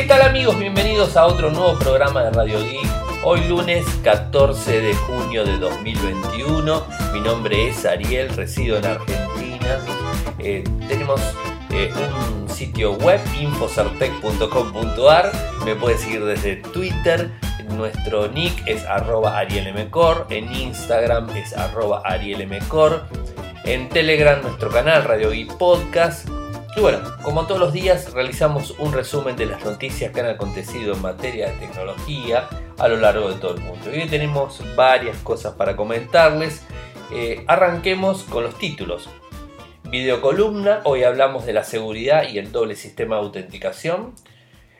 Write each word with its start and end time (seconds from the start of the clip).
¿Qué 0.00 0.06
tal 0.06 0.22
amigos? 0.22 0.58
Bienvenidos 0.58 1.14
a 1.18 1.26
otro 1.26 1.50
nuevo 1.50 1.78
programa 1.78 2.22
de 2.22 2.30
Radio 2.30 2.58
Geek. 2.58 2.88
Hoy 3.22 3.46
lunes 3.46 3.84
14 4.02 4.80
de 4.80 4.94
junio 4.94 5.44
de 5.44 5.58
2021. 5.58 6.86
Mi 7.12 7.20
nombre 7.20 7.68
es 7.68 7.84
Ariel, 7.84 8.30
resido 8.30 8.78
en 8.78 8.86
Argentina. 8.86 9.78
Eh, 10.38 10.64
tenemos 10.88 11.20
eh, 11.68 11.92
un 12.30 12.48
sitio 12.48 12.94
web 12.94 13.20
infocertec.com.ar. 13.38 15.32
Me 15.66 15.76
puedes 15.76 16.00
seguir 16.00 16.24
desde 16.24 16.56
Twitter. 16.56 17.30
Nuestro 17.68 18.26
nick 18.28 18.66
es 18.66 18.82
arroba 18.86 19.36
arielmcor. 19.36 20.28
En 20.30 20.50
Instagram 20.50 21.28
es 21.36 21.54
arroba 21.54 22.00
arielmcor. 22.06 23.04
En 23.64 23.90
Telegram 23.90 24.40
nuestro 24.40 24.70
canal 24.70 25.04
Radio 25.04 25.30
Geek 25.30 25.58
Podcast 25.58 26.26
y 26.76 26.80
bueno, 26.80 27.00
como 27.22 27.46
todos 27.46 27.60
los 27.60 27.72
días 27.72 28.12
realizamos 28.12 28.70
un 28.78 28.92
resumen 28.92 29.34
de 29.34 29.46
las 29.46 29.64
noticias 29.64 30.12
que 30.12 30.20
han 30.20 30.26
acontecido 30.26 30.94
en 30.94 31.02
materia 31.02 31.48
de 31.48 31.66
tecnología 31.66 32.48
a 32.78 32.86
lo 32.86 32.96
largo 32.96 33.28
de 33.28 33.40
todo 33.40 33.56
el 33.56 33.60
mundo. 33.60 33.90
Y 33.92 34.02
hoy 34.02 34.08
tenemos 34.08 34.62
varias 34.76 35.16
cosas 35.18 35.54
para 35.54 35.74
comentarles. 35.74 36.64
Eh, 37.12 37.44
arranquemos 37.48 38.22
con 38.22 38.44
los 38.44 38.56
títulos. 38.56 39.08
Videocolumna, 39.90 40.82
hoy 40.84 41.02
hablamos 41.02 41.44
de 41.44 41.54
la 41.54 41.64
seguridad 41.64 42.28
y 42.28 42.38
el 42.38 42.52
doble 42.52 42.76
sistema 42.76 43.16
de 43.16 43.22
autenticación. 43.22 44.14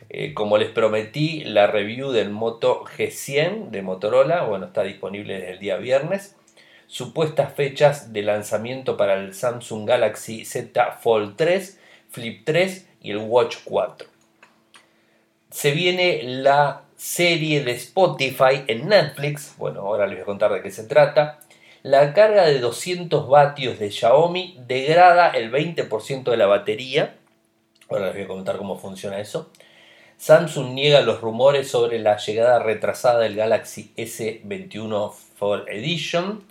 Eh, 0.09 0.32
como 0.32 0.59
les 0.59 0.70
prometí, 0.70 1.43
la 1.43 1.66
review 1.66 2.12
del 2.12 2.30
Moto 2.30 2.84
G100 2.84 3.70
de 3.70 3.82
Motorola, 3.82 4.45
bueno, 4.45 4.66
está 4.66 4.84
disponible 4.84 5.34
desde 5.34 5.52
el 5.54 5.59
día 5.59 5.77
viernes 5.77 6.37
supuestas 6.91 7.55
fechas 7.55 8.12
de 8.12 8.23
lanzamiento 8.23 8.97
para 8.97 9.15
el 9.15 9.33
Samsung 9.33 9.89
Galaxy 9.89 10.45
Z 10.45 10.99
Fold 11.01 11.37
3 11.37 11.79
Flip 12.11 12.43
3 12.45 12.89
y 13.03 13.13
el 13.13 13.19
Watch 13.19 13.59
4. 13.65 14.09
Se 15.51 15.71
viene 15.71 16.21
la 16.24 16.82
serie 16.97 17.63
de 17.63 17.71
Spotify 17.73 18.65
en 18.66 18.88
Netflix. 18.88 19.55
Bueno, 19.57 19.82
ahora 19.82 20.09
les 20.09 20.16
voy 20.16 20.23
a 20.23 20.27
contar 20.27 20.52
de 20.52 20.63
qué 20.63 20.73
se 20.73 20.85
trata. 20.85 21.38
La 21.82 22.13
carga 22.13 22.45
de 22.45 22.59
200 22.59 23.29
vatios 23.29 23.79
de 23.79 23.93
Xiaomi 23.93 24.59
degrada 24.66 25.30
el 25.30 25.52
20% 25.52 26.25
de 26.25 26.37
la 26.37 26.47
batería. 26.47 27.15
Ahora 27.88 28.07
les 28.07 28.15
voy 28.15 28.25
a 28.25 28.29
comentar 28.29 28.57
cómo 28.57 28.77
funciona 28.77 29.21
eso. 29.21 29.51
Samsung 30.16 30.75
niega 30.75 31.01
los 31.02 31.21
rumores 31.21 31.71
sobre 31.71 32.01
la 32.01 32.16
llegada 32.16 32.59
retrasada 32.59 33.21
del 33.21 33.37
Galaxy 33.37 33.93
S21 33.97 35.13
Fold 35.37 35.69
Edition. 35.69 36.45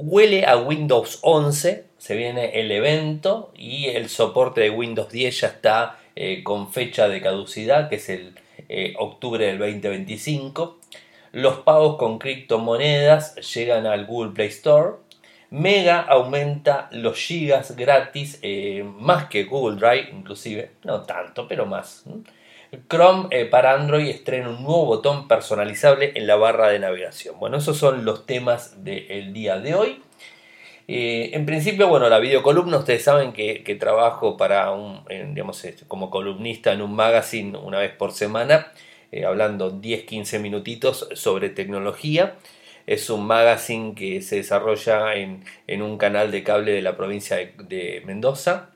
Huele 0.00 0.46
a 0.46 0.56
Windows 0.56 1.18
11 1.22 1.86
se 1.98 2.14
viene 2.14 2.60
el 2.60 2.70
evento 2.70 3.50
y 3.56 3.86
el 3.86 4.08
soporte 4.08 4.60
de 4.60 4.70
Windows 4.70 5.10
10 5.10 5.40
ya 5.40 5.48
está 5.48 5.98
eh, 6.14 6.44
con 6.44 6.72
fecha 6.72 7.08
de 7.08 7.20
caducidad, 7.20 7.88
que 7.88 7.96
es 7.96 8.08
el 8.08 8.38
eh, 8.68 8.94
octubre 8.96 9.44
del 9.44 9.58
2025. 9.58 10.78
Los 11.32 11.58
pagos 11.62 11.96
con 11.96 12.20
criptomonedas 12.20 13.34
llegan 13.52 13.86
al 13.86 14.06
Google 14.06 14.30
Play 14.30 14.46
Store. 14.46 14.98
Mega 15.50 16.02
aumenta 16.02 16.88
los 16.92 17.18
gigas 17.18 17.74
gratis 17.74 18.38
eh, 18.42 18.84
más 18.84 19.24
que 19.28 19.44
Google 19.46 19.80
Drive, 19.80 20.10
inclusive, 20.12 20.70
no 20.84 21.02
tanto, 21.02 21.48
pero 21.48 21.66
más. 21.66 22.04
Chrome 22.88 23.46
para 23.46 23.74
Android 23.74 24.08
estrena 24.08 24.50
un 24.50 24.62
nuevo 24.62 24.84
botón 24.84 25.28
personalizable 25.28 26.12
en 26.14 26.26
la 26.26 26.36
barra 26.36 26.68
de 26.68 26.78
navegación. 26.78 27.38
Bueno, 27.38 27.58
esos 27.58 27.78
son 27.78 28.04
los 28.04 28.26
temas 28.26 28.84
del 28.84 29.32
día 29.32 29.58
de 29.58 29.74
hoy. 29.74 30.02
Eh, 30.90 31.30
en 31.34 31.44
principio, 31.44 31.86
bueno, 31.88 32.08
la 32.08 32.18
videocolumna, 32.18 32.78
ustedes 32.78 33.04
saben 33.04 33.34
que, 33.34 33.76
trabajo 33.78 34.38
para 34.38 34.70
un, 34.72 35.04
digamos, 35.34 35.62
este, 35.64 35.84
como 35.86 36.08
columnista 36.08 36.72
en 36.72 36.80
un 36.80 36.94
magazine 36.94 37.58
una 37.58 37.78
vez 37.78 37.92
por 37.92 38.12
semana, 38.12 38.72
eh, 39.12 39.26
hablando 39.26 39.70
10-15 39.70 40.40
minutitos 40.40 41.08
sobre 41.12 41.50
tecnología. 41.50 42.36
Es 42.86 43.10
un 43.10 43.26
magazine 43.26 43.94
que 43.94 44.22
se 44.22 44.36
desarrolla 44.36 45.14
en, 45.14 45.44
un 45.82 45.98
canal 45.98 46.30
de 46.30 46.42
cable 46.42 46.72
de 46.72 46.80
la 46.80 46.96
provincia 46.96 47.36
de, 47.36 48.02
Mendoza. 48.06 48.70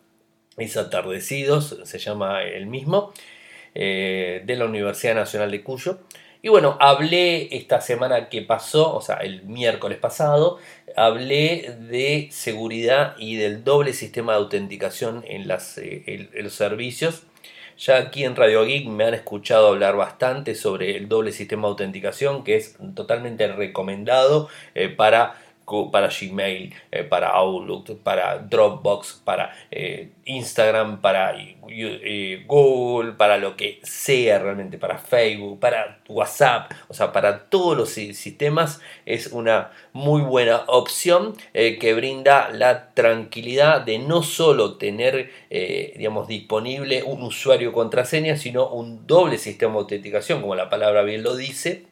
Es 0.59 0.77
Atardecidos, 0.77 1.79
se 1.85 1.99
llama 1.99 2.43
el 2.43 2.67
mismo, 2.67 3.15
eh, 3.75 4.43
de 4.45 4.57
la 4.57 4.67
Universidad 4.67 5.15
Nacional 5.15 5.51
de 5.51 5.63
Cuyo. 5.63 5.99
Y 6.43 6.49
bueno, 6.49 6.77
hablé 6.81 7.57
esta 7.57 7.81
semana 7.81 8.29
que 8.29 8.43
pasó, 8.43 8.95
o 8.95 9.01
sea, 9.01 9.17
el 9.17 9.45
miércoles 9.45 9.99
pasado, 9.99 10.59
hablé 10.97 11.77
de 11.79 12.29
seguridad 12.33 13.15
y 13.17 13.37
del 13.37 13.63
doble 13.63 13.93
sistema 13.93 14.33
de 14.33 14.39
autenticación 14.39 15.25
en, 15.29 15.47
las, 15.47 15.79
eh, 15.79 16.29
los 16.35 16.53
servicios. 16.53 17.23
Ya 17.79 17.97
aquí 17.97 18.25
en 18.25 18.37
Radio 18.37 18.65
Geek 18.65 18.87
me 18.87 19.05
han 19.05 19.15
escuchado 19.15 19.69
hablar 19.69 19.97
bastante 19.97 20.55
sobre 20.55 20.97
el 20.97 21.09
doble 21.09 21.33
sistema 21.33 21.63
de 21.63 21.69
autenticación 21.69 22.45
que 22.45 22.57
es 22.57 22.77
totalmente 22.95 23.47
recomendado 23.49 24.49
eh, 24.75 24.89
para 24.89 25.41
para 25.91 26.09
Gmail, 26.09 26.75
eh, 26.91 27.05
para 27.05 27.29
Outlook, 27.29 27.99
para 28.03 28.39
Dropbox, 28.39 29.23
para 29.25 29.55
eh, 29.71 30.11
Instagram, 30.25 31.01
para 31.01 31.35
eh, 31.39 32.45
Google, 32.47 33.13
para 33.13 33.39
lo 33.39 33.57
que 33.57 33.81
sea 33.83 34.39
realmente, 34.39 34.79
para 34.79 34.99
Facebook, 34.99 35.59
para 35.59 36.01
WhatsApp, 36.09 36.73
o 36.89 36.95
sea, 36.95 37.13
para 37.13 37.45
todos 37.49 37.77
los 37.77 37.89
sistemas 37.91 38.81
es 39.07 39.29
una 39.29 39.71
muy 39.93 40.21
buena 40.21 40.65
opción 40.67 41.35
que 41.53 41.95
brinda 41.95 42.51
la 42.51 42.93
tranquilidad 42.93 43.81
de 43.81 43.99
no 43.99 44.23
solo 44.23 44.77
tener, 44.77 45.31
digamos, 45.51 46.29
disponible 46.29 47.03
un 47.03 47.23
usuario 47.23 47.73
contraseña, 47.73 48.37
sino 48.37 48.69
un 48.69 49.07
doble 49.07 49.39
sistema 49.39 49.73
de 49.75 49.79
autenticación, 49.79 50.41
como 50.43 50.55
la 50.55 50.69
palabra 50.69 51.03
bien 51.03 51.23
lo 51.23 51.35
dice, 51.37 51.87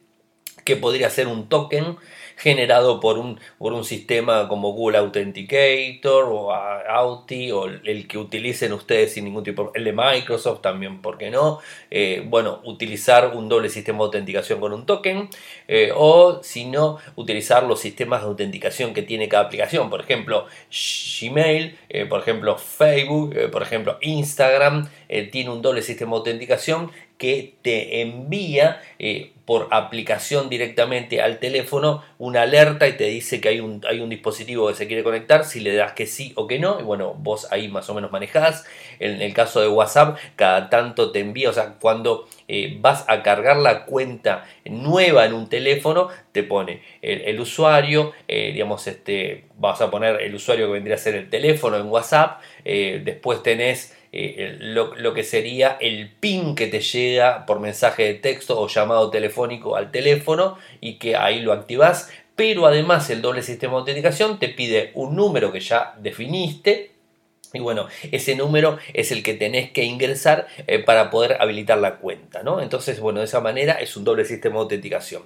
que 0.63 0.75
podría 0.75 1.09
ser 1.09 1.27
un 1.27 1.49
token 1.49 1.97
generado 2.41 2.99
por 2.99 3.19
un, 3.19 3.39
por 3.59 3.73
un 3.73 3.83
sistema 3.83 4.47
como 4.47 4.73
Google 4.73 4.97
Authenticator 4.97 6.25
o 6.27 6.51
Auti 6.51 7.51
o 7.51 7.65
el 7.65 8.07
que 8.07 8.17
utilicen 8.17 8.73
ustedes 8.73 9.13
sin 9.13 9.25
ningún 9.25 9.43
tipo, 9.43 9.71
el 9.75 9.83
de 9.83 9.93
Microsoft 9.93 10.61
también, 10.61 11.03
¿por 11.03 11.19
qué 11.19 11.29
no? 11.29 11.59
Eh, 11.91 12.23
bueno, 12.25 12.59
utilizar 12.63 13.35
un 13.35 13.47
doble 13.47 13.69
sistema 13.69 13.99
de 13.99 14.03
autenticación 14.05 14.59
con 14.59 14.73
un 14.73 14.87
token 14.87 15.29
eh, 15.67 15.91
o 15.95 16.41
si 16.41 16.65
no, 16.65 16.97
utilizar 17.15 17.63
los 17.63 17.79
sistemas 17.79 18.21
de 18.21 18.27
autenticación 18.27 18.95
que 18.95 19.03
tiene 19.03 19.29
cada 19.29 19.43
aplicación, 19.43 19.91
por 19.91 20.01
ejemplo, 20.01 20.47
Gmail, 20.71 21.77
eh, 21.89 22.05
por 22.07 22.21
ejemplo, 22.21 22.57
Facebook, 22.57 23.35
por 23.51 23.61
ejemplo, 23.61 23.99
Instagram, 24.01 24.89
tiene 25.31 25.49
un 25.49 25.61
doble 25.61 25.81
sistema 25.81 26.11
de 26.11 26.17
autenticación 26.17 26.89
que 27.21 27.53
te 27.61 28.01
envía 28.01 28.81
eh, 28.97 29.33
por 29.45 29.67
aplicación 29.69 30.49
directamente 30.49 31.21
al 31.21 31.37
teléfono 31.37 32.03
una 32.17 32.41
alerta 32.41 32.87
y 32.87 32.93
te 32.93 33.03
dice 33.03 33.39
que 33.39 33.49
hay 33.49 33.59
un, 33.59 33.85
hay 33.87 33.99
un 33.99 34.09
dispositivo 34.09 34.67
que 34.67 34.73
se 34.73 34.87
quiere 34.87 35.03
conectar, 35.03 35.45
si 35.45 35.59
le 35.59 35.75
das 35.75 35.91
que 35.93 36.07
sí 36.07 36.33
o 36.35 36.47
que 36.47 36.57
no, 36.57 36.79
y 36.79 36.83
bueno, 36.83 37.13
vos 37.13 37.47
ahí 37.51 37.67
más 37.67 37.87
o 37.91 37.93
menos 37.93 38.11
manejás. 38.11 38.65
En 38.97 39.21
el 39.21 39.35
caso 39.35 39.61
de 39.61 39.67
WhatsApp, 39.67 40.17
cada 40.35 40.71
tanto 40.71 41.11
te 41.11 41.19
envía, 41.19 41.51
o 41.51 41.53
sea, 41.53 41.75
cuando 41.79 42.27
eh, 42.47 42.77
vas 42.81 43.05
a 43.07 43.21
cargar 43.21 43.57
la 43.57 43.85
cuenta 43.85 44.47
nueva 44.65 45.27
en 45.27 45.33
un 45.33 45.47
teléfono, 45.47 46.07
te 46.31 46.41
pone 46.41 46.81
el, 47.03 47.39
usuario, 47.39 48.13
eh, 48.27 48.49
digamos, 48.51 48.87
este, 48.87 49.43
vas 49.57 49.79
a 49.79 49.91
poner 49.91 50.23
el 50.23 50.33
usuario 50.33 50.65
que 50.65 50.73
vendría 50.73 50.95
a 50.95 50.97
ser 50.97 51.13
el 51.13 51.29
teléfono 51.29 51.77
en 51.77 51.85
WhatsApp, 51.85 52.41
después 52.63 53.43
tenés 53.43 53.95
eh, 54.13 54.57
lo, 54.59 55.13
que 55.13 55.23
sería 55.23 55.77
el 55.79 56.09
pin 56.09 56.55
que 56.55 56.67
te 56.67 56.81
llega 56.81 57.45
por 57.45 57.59
mensaje 57.59 58.03
de 58.03 58.13
texto 58.15 58.59
o 58.59 58.67
llamado 58.67 59.09
telefónico 59.09 59.75
al 59.75 59.91
teléfono 59.91 60.57
y 60.81 60.95
que 60.95 61.15
ahí 61.15 61.41
lo 61.41 61.53
activas. 61.53 62.09
Pero 62.35 62.65
además 62.65 63.09
el 63.09 63.21
doble 63.21 63.43
sistema 63.43 63.73
de 63.73 63.79
autenticación 63.79 64.39
te 64.39 64.49
pide 64.49 64.91
un 64.95 65.15
número 65.15 65.51
que 65.51 65.59
ya 65.59 65.95
definiste 65.99 66.91
y 67.53 67.59
bueno, 67.59 67.87
ese 68.11 68.35
número 68.35 68.77
es 68.93 69.11
el 69.11 69.23
que 69.23 69.33
tenés 69.33 69.71
que 69.71 69.83
ingresar 69.83 70.47
eh, 70.67 70.79
para 70.79 71.09
poder 71.09 71.37
habilitar 71.41 71.77
la 71.77 71.97
cuenta, 71.97 72.43
¿no? 72.43 72.61
Entonces, 72.61 72.99
bueno, 73.01 73.19
de 73.19 73.25
esa 73.25 73.41
manera 73.41 73.73
es 73.73 73.97
un 73.97 74.05
doble 74.05 74.23
sistema 74.23 74.55
de 74.55 74.61
autenticación. 74.61 75.23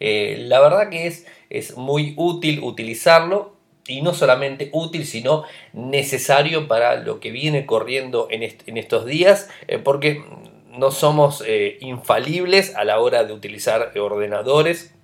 Eh, 0.00 0.38
la 0.40 0.60
verdad 0.60 0.90
que 0.90 1.06
es, 1.06 1.26
es 1.50 1.76
muy 1.76 2.14
útil 2.16 2.60
utilizarlo 2.64 3.57
y 3.88 4.02
no 4.02 4.14
solamente 4.14 4.70
útil, 4.72 5.06
sino 5.06 5.44
necesario 5.72 6.68
para 6.68 6.96
lo 6.96 7.20
que 7.20 7.30
viene 7.30 7.66
corriendo 7.66 8.28
en, 8.30 8.42
estos 8.76 9.06
días, 9.06 9.48
eh, 9.66 9.78
porque 9.78 10.22
no 10.70 10.90
somos 10.90 11.42
eh, 11.46 11.78
infalibles 11.80 12.74
a 12.76 12.84
la 12.84 13.00
hora 13.00 13.24
de 13.24 13.32
utilizar 13.32 13.92
ordenadores 13.98 14.94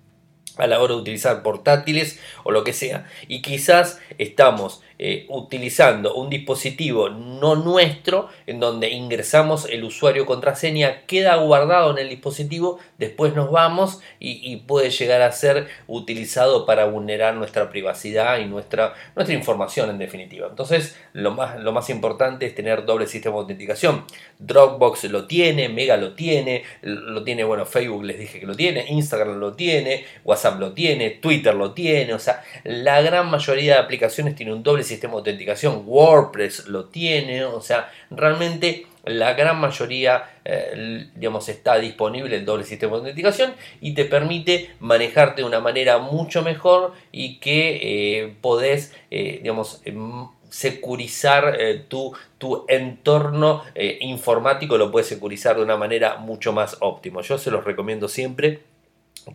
a 0.56 0.66
la 0.66 0.80
hora 0.80 0.94
de 0.94 1.00
utilizar 1.00 1.42
portátiles 1.42 2.20
o 2.44 2.50
lo 2.50 2.64
que 2.64 2.72
sea. 2.72 3.06
Y 3.28 3.42
quizás 3.42 4.00
estamos 4.18 4.82
eh, 4.96 5.26
utilizando 5.28 6.14
un 6.14 6.30
dispositivo 6.30 7.08
no 7.08 7.56
nuestro 7.56 8.28
en 8.46 8.60
donde 8.60 8.90
ingresamos 8.90 9.66
el 9.68 9.82
usuario 9.82 10.24
contraseña, 10.24 11.04
queda 11.06 11.34
guardado 11.34 11.90
en 11.90 11.98
el 11.98 12.08
dispositivo, 12.08 12.78
después 12.98 13.34
nos 13.34 13.50
vamos 13.50 14.00
y, 14.20 14.54
puede 14.68 14.90
llegar 14.90 15.20
a 15.20 15.32
ser 15.32 15.66
utilizado 15.88 16.64
para 16.64 16.84
vulnerar 16.84 17.34
nuestra 17.34 17.70
privacidad 17.70 18.38
y 18.38 18.46
nuestra, 18.46 18.94
nuestra 19.16 19.34
información 19.34 19.90
en 19.90 19.98
definitiva. 19.98 20.46
Entonces 20.48 20.96
lo 21.12 21.32
más, 21.32 21.58
lo 21.58 21.72
más 21.72 21.90
importante 21.90 22.46
es 22.46 22.54
tener 22.54 22.84
doble 22.84 23.08
sistema 23.08 23.34
de 23.34 23.40
autenticación. 23.42 24.04
Dropbox 24.38 25.04
lo 25.04 25.26
tiene, 25.26 25.68
Mega 25.68 25.96
lo 25.96 26.14
tiene, 26.14 26.62
lo 26.82 27.24
tiene, 27.24 27.42
bueno, 27.42 27.66
Facebook 27.66 28.04
les 28.04 28.18
dije 28.18 28.38
que 28.38 28.46
lo 28.46 28.54
tiene, 28.54 28.86
Instagram 28.88 29.38
lo 29.38 29.54
tiene, 29.54 30.04
WhatsApp 30.24 30.43
lo 30.52 30.72
tiene, 30.72 31.10
Twitter 31.10 31.54
lo 31.54 31.72
tiene, 31.72 32.14
o 32.14 32.18
sea, 32.18 32.42
la 32.64 33.00
gran 33.02 33.30
mayoría 33.30 33.74
de 33.74 33.80
aplicaciones 33.80 34.34
tiene 34.34 34.52
un 34.52 34.62
doble 34.62 34.84
sistema 34.84 35.12
de 35.12 35.18
autenticación, 35.18 35.82
WordPress 35.86 36.68
lo 36.68 36.86
tiene, 36.86 37.44
o 37.44 37.60
sea, 37.60 37.90
realmente 38.10 38.86
la 39.04 39.34
gran 39.34 39.60
mayoría, 39.60 40.24
eh, 40.44 41.08
digamos, 41.14 41.48
está 41.48 41.78
disponible 41.78 42.36
el 42.36 42.44
doble 42.44 42.64
sistema 42.64 42.92
de 42.92 42.98
autenticación 42.98 43.54
y 43.80 43.94
te 43.94 44.04
permite 44.04 44.70
manejarte 44.80 45.42
de 45.42 45.48
una 45.48 45.60
manera 45.60 45.98
mucho 45.98 46.42
mejor 46.42 46.92
y 47.12 47.38
que 47.38 48.22
eh, 48.22 48.34
podés, 48.40 48.94
eh, 49.10 49.40
digamos, 49.42 49.82
em, 49.84 50.28
securizar 50.48 51.58
tu, 51.88 52.14
tu, 52.38 52.64
entorno 52.68 53.64
informático, 53.74 54.78
lo 54.78 54.92
puedes 54.92 55.08
securizar 55.08 55.56
de 55.56 55.62
una 55.62 55.76
manera 55.76 56.18
mucho 56.18 56.52
más 56.52 56.76
óptima. 56.78 57.22
Yo 57.22 57.38
se 57.38 57.50
los 57.50 57.64
recomiendo 57.64 58.06
siempre 58.06 58.60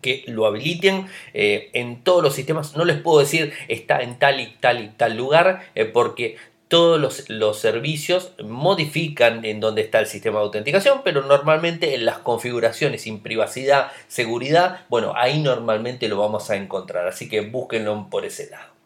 que 0.01 0.23
lo 0.27 0.45
habiliten 0.45 1.07
eh, 1.33 1.69
en 1.73 2.03
todos 2.03 2.23
los 2.23 2.35
sistemas. 2.35 2.75
No 2.75 2.85
les 2.85 3.01
puedo 3.01 3.19
decir 3.19 3.53
está 3.67 4.01
en 4.01 4.19
tal 4.19 4.39
y 4.39 4.47
tal 4.59 4.83
y 4.83 4.89
tal 4.89 5.17
lugar 5.17 5.61
eh, 5.75 5.85
porque 5.85 6.37
todos 6.69 7.27
los, 7.29 7.59
servicios 7.59 8.31
modifican 8.43 9.43
en 9.43 9.59
dónde 9.59 9.81
está 9.81 9.99
el 9.99 10.05
sistema 10.05 10.37
de 10.37 10.45
autenticación, 10.45 11.01
pero 11.03 11.23
normalmente 11.23 11.95
en 11.95 12.05
las 12.05 12.19
configuraciones 12.19 13.01
sin 13.01 13.21
privacidad, 13.21 13.91
seguridad, 14.07 14.81
bueno, 14.87 15.13
ahí 15.15 15.41
normalmente 15.41 16.07
lo 16.07 16.17
vamos 16.17 16.51
a 16.51 16.55
encontrar. 16.55 17.07
Así 17.07 17.27
que 17.27 17.41
búsquenlo 17.41 18.07
por 18.11 18.23
ese 18.23 18.51
lado. 18.51 18.78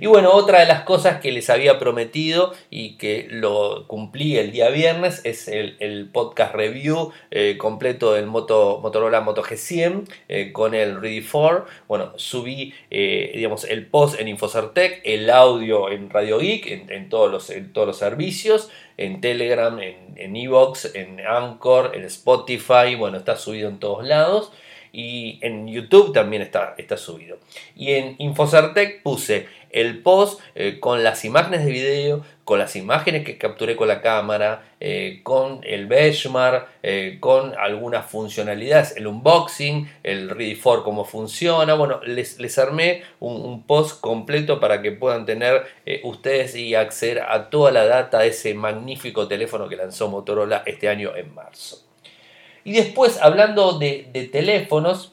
Y 0.00 0.06
bueno, 0.06 0.32
otra 0.32 0.60
de 0.60 0.66
las 0.66 0.82
cosas 0.82 1.20
que 1.20 1.32
les 1.32 1.48
había 1.48 1.78
prometido 1.78 2.52
y 2.70 2.96
que 2.96 3.26
lo 3.30 3.86
cumplí 3.86 4.36
el 4.36 4.52
día 4.52 4.68
viernes 4.68 5.22
es 5.24 5.48
el, 5.48 6.10
podcast 6.12 6.54
review 6.54 7.12
eh, 7.30 7.56
completo 7.58 8.12
del 8.12 8.26
Moto, 8.26 8.80
Motorola 8.82 9.20
Moto 9.20 9.42
G100 9.42 10.08
eh, 10.28 10.52
con 10.52 10.74
el 10.74 11.00
Ready 11.00 11.22
4. 11.22 11.66
Bueno, 11.88 12.12
subí 12.16 12.74
eh, 12.90 13.32
digamos, 13.34 13.64
el 13.64 13.86
post 13.86 14.20
en 14.20 14.28
Infocertec, 14.28 15.00
el 15.04 15.30
audio 15.30 15.90
en 15.90 16.10
Radio 16.10 16.38
Geek, 16.38 16.90
en, 16.90 17.08
todos, 17.08 17.30
los, 17.30 17.50
en 17.50 17.72
todos 17.72 17.86
los 17.86 17.98
servicios, 17.98 18.70
en 18.96 19.20
Telegram, 19.20 19.78
en 19.80 20.36
Evox, 20.36 20.94
en, 20.94 21.20
en 21.20 21.26
Anchor, 21.26 21.92
en 21.94 22.04
Spotify, 22.04 22.94
bueno, 22.96 23.18
está 23.18 23.36
subido 23.36 23.68
en 23.68 23.78
todos 23.78 24.04
lados 24.04 24.52
y 24.96 25.38
en 25.42 25.68
YouTube 25.68 26.14
también 26.14 26.40
está, 26.40 26.74
está 26.78 26.96
subido. 26.96 27.36
Y 27.74 27.92
en 27.92 28.16
Infocertec 28.16 29.02
puse 29.02 29.46
el 29.68 30.02
post 30.02 30.40
eh, 30.54 30.80
con 30.80 31.04
las 31.04 31.26
imágenes 31.26 31.66
de 31.66 31.70
video, 31.70 32.24
con 32.44 32.58
las 32.58 32.76
imágenes 32.76 33.22
que 33.22 33.36
capturé 33.36 33.76
con 33.76 33.88
la 33.88 34.00
cámara, 34.00 34.64
eh, 34.80 35.20
con 35.22 35.60
el 35.64 35.86
benchmark, 35.86 36.66
eh, 36.82 37.18
con 37.20 37.54
algunas 37.58 38.06
funcionalidades, 38.06 38.96
el 38.96 39.06
unboxing, 39.06 39.86
el 40.02 40.30
Ready 40.30 40.54
for 40.54 40.82
cómo 40.82 41.04
funciona. 41.04 41.74
Bueno, 41.74 42.00
les, 42.02 42.40
les 42.40 42.56
armé 42.56 43.02
un, 43.20 43.42
un, 43.42 43.64
post 43.64 44.00
completo 44.00 44.60
para 44.60 44.80
que 44.80 44.92
puedan 44.92 45.26
tener 45.26 45.66
ustedes 46.04 46.56
y 46.56 46.74
acceder 46.74 47.20
a 47.20 47.50
toda 47.50 47.70
la 47.70 47.84
data 47.84 48.20
de 48.20 48.28
ese 48.28 48.54
magnífico 48.54 49.28
teléfono 49.28 49.68
que 49.68 49.76
lanzó 49.76 50.08
Motorola 50.08 50.62
este 50.64 50.88
año 50.88 51.14
en 51.14 51.34
marzo. 51.34 51.85
Y 52.66 52.72
después, 52.72 53.20
hablando 53.22 53.78
de, 53.78 54.28
teléfonos, 54.32 55.12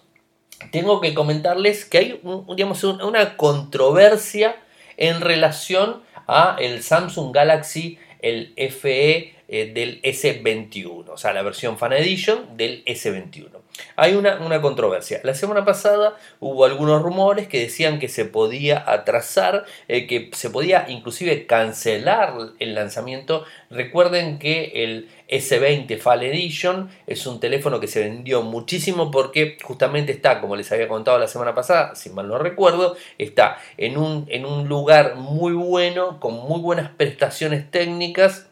tengo 0.72 1.02
que 1.02 1.14
comentarles 1.14 1.86
que 1.86 1.98
hay 2.00 2.22
digamos, 2.56 2.84
una 2.84 3.38
controversia 3.38 4.56
en 4.98 5.22
relación 5.22 6.02
a 6.28 6.58
el 6.60 6.82
Samsung 6.82 7.32
Galaxy, 7.32 8.00
el 8.22 8.56
FE 8.56 9.36
eh, 9.48 9.72
del 9.72 10.02
S21, 10.02 11.10
o 11.10 11.18
sea, 11.18 11.32
la 11.32 11.44
versión 11.44 11.78
Fan 11.78 11.94
Edition 11.94 12.58
del 12.58 12.84
S21. 12.86 13.52
Hay 13.96 14.16
una, 14.16 14.62
controversia. 14.62 15.20
La 15.24 15.36
semana 15.36 15.64
pasada 15.64 16.18
hubo 16.40 16.66
algunos 16.66 17.02
rumores 17.04 17.48
que 17.48 17.60
decían 17.60 18.00
que 18.00 18.08
se 18.08 18.26
podía 18.26 18.84
atrasar, 18.92 19.66
eh, 19.88 20.08
que 20.08 20.32
se 20.34 20.50
podía 20.50 20.86
inclusive 20.90 21.46
cancelar 21.46 22.34
el 22.60 22.74
lanzamiento. 22.76 23.46
Recuerden 23.70 24.40
que 24.40 24.72
el 24.84 25.10
S20 25.34 25.98
Fall 25.98 26.24
Edition 26.24 26.90
es 27.08 27.26
un 27.26 27.40
teléfono 27.40 27.80
que 27.80 27.88
se 27.88 28.02
vendió 28.02 28.44
muchísimo 28.44 29.10
porque 29.10 29.58
justamente 29.64 30.12
está, 30.12 30.40
como 30.40 30.56
les 30.56 30.72
había 30.72 30.88
contado 30.88 31.18
la 31.18 31.28
semana 31.28 31.56
pasada, 31.56 31.96
si 31.96 32.10
mal 32.10 32.28
no 32.28 32.38
recuerdo, 32.38 32.96
está 33.18 33.58
en 33.78 33.98
un, 33.98 34.26
en 34.30 34.46
un 34.46 34.68
lugar 34.68 35.16
muy 35.16 35.54
bueno, 35.54 36.20
con 36.20 36.36
muy 36.36 36.62
buenas 36.62 36.92
prestaciones 36.92 37.70
técnicas 37.72 38.48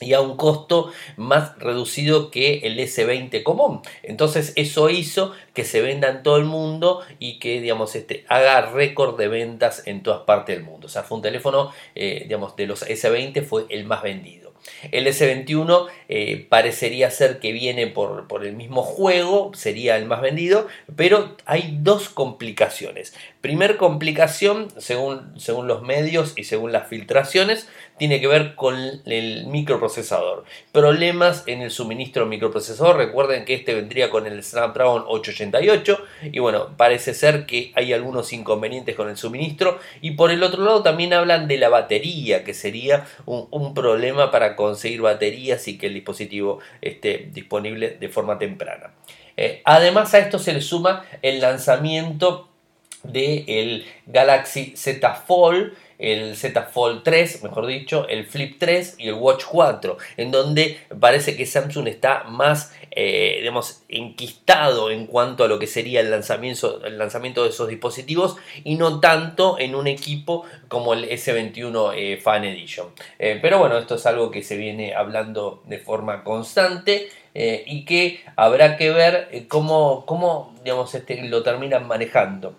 y 0.00 0.12
a 0.14 0.20
un 0.20 0.36
costo 0.36 0.92
más 1.16 1.58
reducido 1.58 2.30
que 2.30 2.58
el 2.58 2.78
S20 2.78 3.42
común. 3.42 3.82
Entonces 4.02 4.52
eso 4.56 4.90
hizo 4.90 5.32
que 5.54 5.64
se 5.64 5.80
venda 5.80 6.08
en 6.08 6.22
todo 6.22 6.36
el 6.36 6.44
mundo 6.44 7.02
y 7.18 7.38
que 7.38 7.60
digamos, 7.60 7.94
este, 7.96 8.24
haga 8.28 8.62
récord 8.62 9.18
de 9.18 9.28
ventas 9.28 9.82
en 9.86 10.02
todas 10.02 10.22
partes 10.22 10.56
del 10.56 10.64
mundo. 10.64 10.86
O 10.86 10.90
sea, 10.90 11.02
fue 11.02 11.16
un 11.16 11.22
teléfono, 11.22 11.72
eh, 11.94 12.20
digamos, 12.24 12.56
de 12.56 12.66
los 12.66 12.86
S20 12.86 13.44
fue 13.44 13.66
el 13.70 13.84
más 13.84 14.02
vendido. 14.02 14.47
El 14.92 15.06
S21 15.06 15.88
eh, 16.08 16.46
parecería 16.48 17.10
ser 17.10 17.38
que 17.38 17.52
viene 17.52 17.86
por, 17.86 18.26
el 18.44 18.54
mismo 18.54 18.82
juego, 18.82 19.52
sería 19.54 19.96
el 19.96 20.06
más 20.06 20.20
vendido, 20.20 20.66
pero 20.96 21.36
hay 21.44 21.78
dos 21.80 22.08
complicaciones. 22.08 23.14
Primer 23.40 23.76
complicación, 23.76 24.68
según, 24.78 25.38
según 25.38 25.66
los 25.66 25.82
medios 25.82 26.34
y 26.36 26.44
según 26.44 26.72
las 26.72 26.88
filtraciones, 26.88 27.68
tiene 27.98 28.20
que 28.20 28.26
ver 28.26 28.54
con 28.54 28.76
el 29.04 29.46
microprocesador. 29.46 30.44
Problemas 30.72 31.44
en 31.46 31.62
el 31.62 31.70
suministro 31.70 32.26
microprocesador. 32.26 32.96
Recuerden 32.96 33.44
que 33.44 33.54
este 33.54 33.74
vendría 33.74 34.10
con 34.10 34.26
el 34.26 34.42
Snapdragon 34.42 35.04
888 35.06 35.98
y 36.32 36.38
bueno, 36.38 36.76
parece 36.76 37.14
ser 37.14 37.46
que 37.46 37.72
hay 37.74 37.92
algunos 37.92 38.32
inconvenientes 38.32 38.94
con 38.94 39.08
el 39.08 39.16
suministro. 39.16 39.78
Y 40.00 40.12
por 40.12 40.30
el 40.30 40.42
otro 40.42 40.64
lado 40.64 40.82
también 40.82 41.12
hablan 41.12 41.48
de 41.48 41.58
la 41.58 41.68
batería, 41.68 42.44
que 42.44 42.54
sería 42.54 43.06
un, 43.26 43.74
problema 43.74 44.30
para 44.30 44.56
conseguir 44.56 45.02
baterías 45.02 45.68
y 45.68 45.76
que 45.76 45.88
el 45.88 45.94
dispositivo 45.94 46.60
esté 46.80 47.28
disponible 47.32 47.90
de 47.90 48.08
forma 48.08 48.38
temprana. 48.38 48.94
Eh, 49.36 49.62
además 49.64 50.14
a 50.14 50.18
esto 50.18 50.38
se 50.38 50.52
le 50.52 50.60
suma 50.60 51.04
el 51.22 51.40
lanzamiento 51.40 52.47
del 53.08 53.84
Galaxy 54.06 54.72
Z 54.76 55.14
Fold 55.26 55.72
el 55.98 56.36
Z 56.36 56.62
Fold 56.62 57.02
3, 57.02 57.42
mejor 57.42 57.66
dicho, 57.66 58.06
el 58.08 58.24
Flip 58.24 58.56
3 58.58 58.96
y 58.98 59.08
el 59.08 59.14
Watch 59.14 59.44
4, 59.44 59.98
en 60.16 60.30
donde 60.30 60.78
parece 61.00 61.36
que 61.36 61.44
Samsung 61.44 61.88
está 61.88 62.24
más, 62.24 62.72
eh, 62.92 63.38
digamos, 63.40 63.82
enquistado 63.88 64.90
en 64.90 65.06
cuanto 65.06 65.44
a 65.44 65.48
lo 65.48 65.58
que 65.58 65.66
sería 65.66 66.00
el 66.00 66.10
lanzamiento, 66.10 66.84
el 66.84 66.98
lanzamiento 66.98 67.42
de 67.42 67.50
esos 67.50 67.68
dispositivos 67.68 68.36
y 68.64 68.76
no 68.76 69.00
tanto 69.00 69.58
en 69.58 69.74
un 69.74 69.88
equipo 69.88 70.44
como 70.68 70.94
el 70.94 71.08
S21 71.08 71.92
eh, 71.96 72.16
Fan 72.16 72.44
Edition. 72.44 72.88
Eh, 73.18 73.38
pero 73.42 73.58
bueno, 73.58 73.76
esto 73.78 73.96
es 73.96 74.06
algo 74.06 74.30
que 74.30 74.42
se 74.42 74.56
viene 74.56 74.94
hablando 74.94 75.62
de 75.66 75.78
forma 75.78 76.24
constante. 76.24 77.08
y 77.34 77.84
que 77.84 78.20
habrá 78.34 78.76
que 78.76 78.90
ver 78.90 79.46
cómo, 79.46 80.04
cómo 80.06 80.56
digamos, 80.64 80.92
este, 80.94 81.22
lo 81.28 81.44
terminan 81.44 81.86
manejando. 81.86 82.56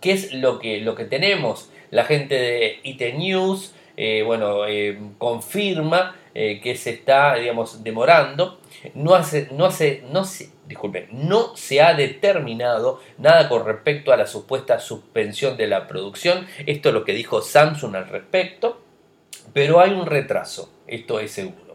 ¿Qué 0.00 0.12
es 0.12 0.32
lo 0.32 0.58
que, 0.58 0.80
lo 0.80 0.94
que 0.94 1.04
tenemos? 1.04 1.70
La 1.90 2.04
gente 2.04 2.34
de 2.34 2.80
IT 2.82 3.14
News, 3.14 3.74
eh, 3.96 4.22
bueno, 4.24 4.66
eh, 4.66 4.98
confirma 5.18 6.16
eh, 6.34 6.60
que 6.60 6.76
se 6.76 6.90
está, 6.90 7.34
digamos, 7.36 7.82
demorando. 7.82 8.60
No 8.94 9.14
hace, 9.14 9.48
no 9.52 9.66
hace, 9.66 10.04
no 10.12 10.24
se, 10.24 10.50
no 11.12 11.56
se 11.56 11.80
ha 11.80 11.94
determinado 11.94 13.00
nada 13.18 13.48
con 13.48 13.64
respecto 13.64 14.12
a 14.12 14.16
la 14.16 14.26
supuesta 14.26 14.78
suspensión 14.78 15.56
de 15.56 15.66
la 15.66 15.86
producción. 15.86 16.46
Esto 16.66 16.90
es 16.90 16.94
lo 16.94 17.04
que 17.04 17.12
dijo 17.12 17.40
Samsung 17.40 17.96
al 17.96 18.08
respecto, 18.08 18.82
pero 19.52 19.80
hay 19.80 19.92
un 19.92 20.06
retraso, 20.06 20.70
esto 20.86 21.20
es 21.20 21.30
seguro. 21.30 21.65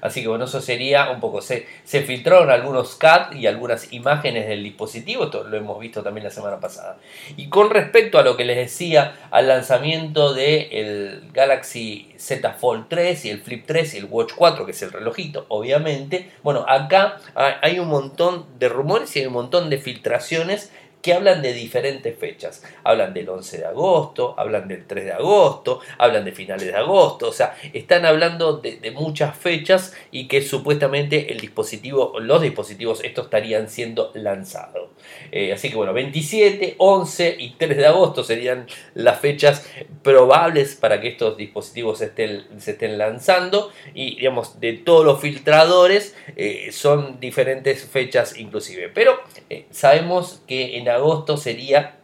Así 0.00 0.22
que 0.22 0.28
bueno, 0.28 0.44
eso 0.44 0.60
sería 0.60 1.10
un 1.10 1.20
poco. 1.20 1.40
Se, 1.40 1.66
se 1.84 2.02
filtraron 2.02 2.50
algunos 2.50 2.96
CAD 2.96 3.32
y 3.32 3.46
algunas 3.46 3.92
imágenes 3.92 4.48
del 4.48 4.62
dispositivo, 4.62 5.24
esto 5.24 5.44
lo 5.44 5.56
hemos 5.56 5.78
visto 5.78 6.02
también 6.02 6.24
la 6.24 6.30
semana 6.30 6.60
pasada. 6.60 6.98
Y 7.36 7.48
con 7.48 7.70
respecto 7.70 8.18
a 8.18 8.22
lo 8.22 8.36
que 8.36 8.44
les 8.44 8.56
decía, 8.56 9.16
al 9.30 9.48
lanzamiento 9.48 10.34
del 10.34 11.30
Galaxy 11.32 12.12
Z 12.16 12.52
Fold 12.54 12.86
3 12.88 13.24
y 13.24 13.30
el 13.30 13.40
Flip 13.40 13.64
3 13.66 13.94
y 13.94 13.98
el 13.98 14.04
Watch 14.06 14.32
4, 14.34 14.66
que 14.66 14.72
es 14.72 14.82
el 14.82 14.92
relojito, 14.92 15.46
obviamente. 15.48 16.30
Bueno, 16.42 16.64
acá 16.68 17.18
hay 17.34 17.78
un 17.78 17.88
montón 17.88 18.46
de 18.58 18.68
rumores 18.68 19.14
y 19.16 19.20
hay 19.20 19.26
un 19.26 19.34
montón 19.34 19.70
de 19.70 19.78
filtraciones 19.78 20.70
que 21.02 21.14
hablan 21.14 21.42
de 21.42 21.52
diferentes 21.52 22.16
fechas. 22.18 22.62
Hablan 22.84 23.14
del 23.14 23.28
11 23.28 23.58
de 23.58 23.66
agosto, 23.66 24.34
hablan 24.36 24.68
del 24.68 24.86
3 24.86 25.04
de 25.04 25.12
agosto, 25.12 25.80
hablan 25.98 26.24
de 26.24 26.32
finales 26.32 26.66
de 26.66 26.76
agosto, 26.76 27.28
o 27.28 27.32
sea, 27.32 27.56
están 27.72 28.04
hablando 28.04 28.58
de, 28.58 28.90
muchas 28.90 29.36
fechas 29.36 29.94
y 30.10 30.26
que 30.26 30.42
supuestamente 30.42 31.32
el 31.32 31.40
dispositivo, 31.40 32.18
los 32.20 32.42
dispositivos, 32.42 33.02
estos 33.04 33.26
estarían 33.26 33.68
siendo 33.68 34.10
lanzados. 34.14 34.90
Eh, 35.32 35.52
así 35.52 35.70
que 35.70 35.76
bueno, 35.76 35.92
27, 35.92 36.74
11 36.78 37.36
y 37.38 37.50
3 37.50 37.76
de 37.76 37.86
agosto 37.86 38.24
serían 38.24 38.66
las 38.94 39.20
fechas 39.20 39.66
probables 40.02 40.74
para 40.74 41.00
que 41.00 41.08
estos 41.08 41.36
dispositivos 41.36 42.00
estén, 42.00 42.44
se 42.58 42.72
estén 42.72 42.98
lanzando 42.98 43.70
y 43.94 44.16
digamos, 44.16 44.60
de 44.60 44.74
todos 44.74 45.04
los 45.04 45.20
filtradores 45.20 46.14
eh, 46.36 46.70
son 46.72 47.20
diferentes 47.20 47.84
fechas 47.84 48.38
inclusive. 48.38 48.90
Pero 48.92 49.20
eh, 49.48 49.66
sabemos 49.70 50.42
que 50.46 50.78
en 50.78 50.88
agosto 50.90 51.36
sería 51.36 51.96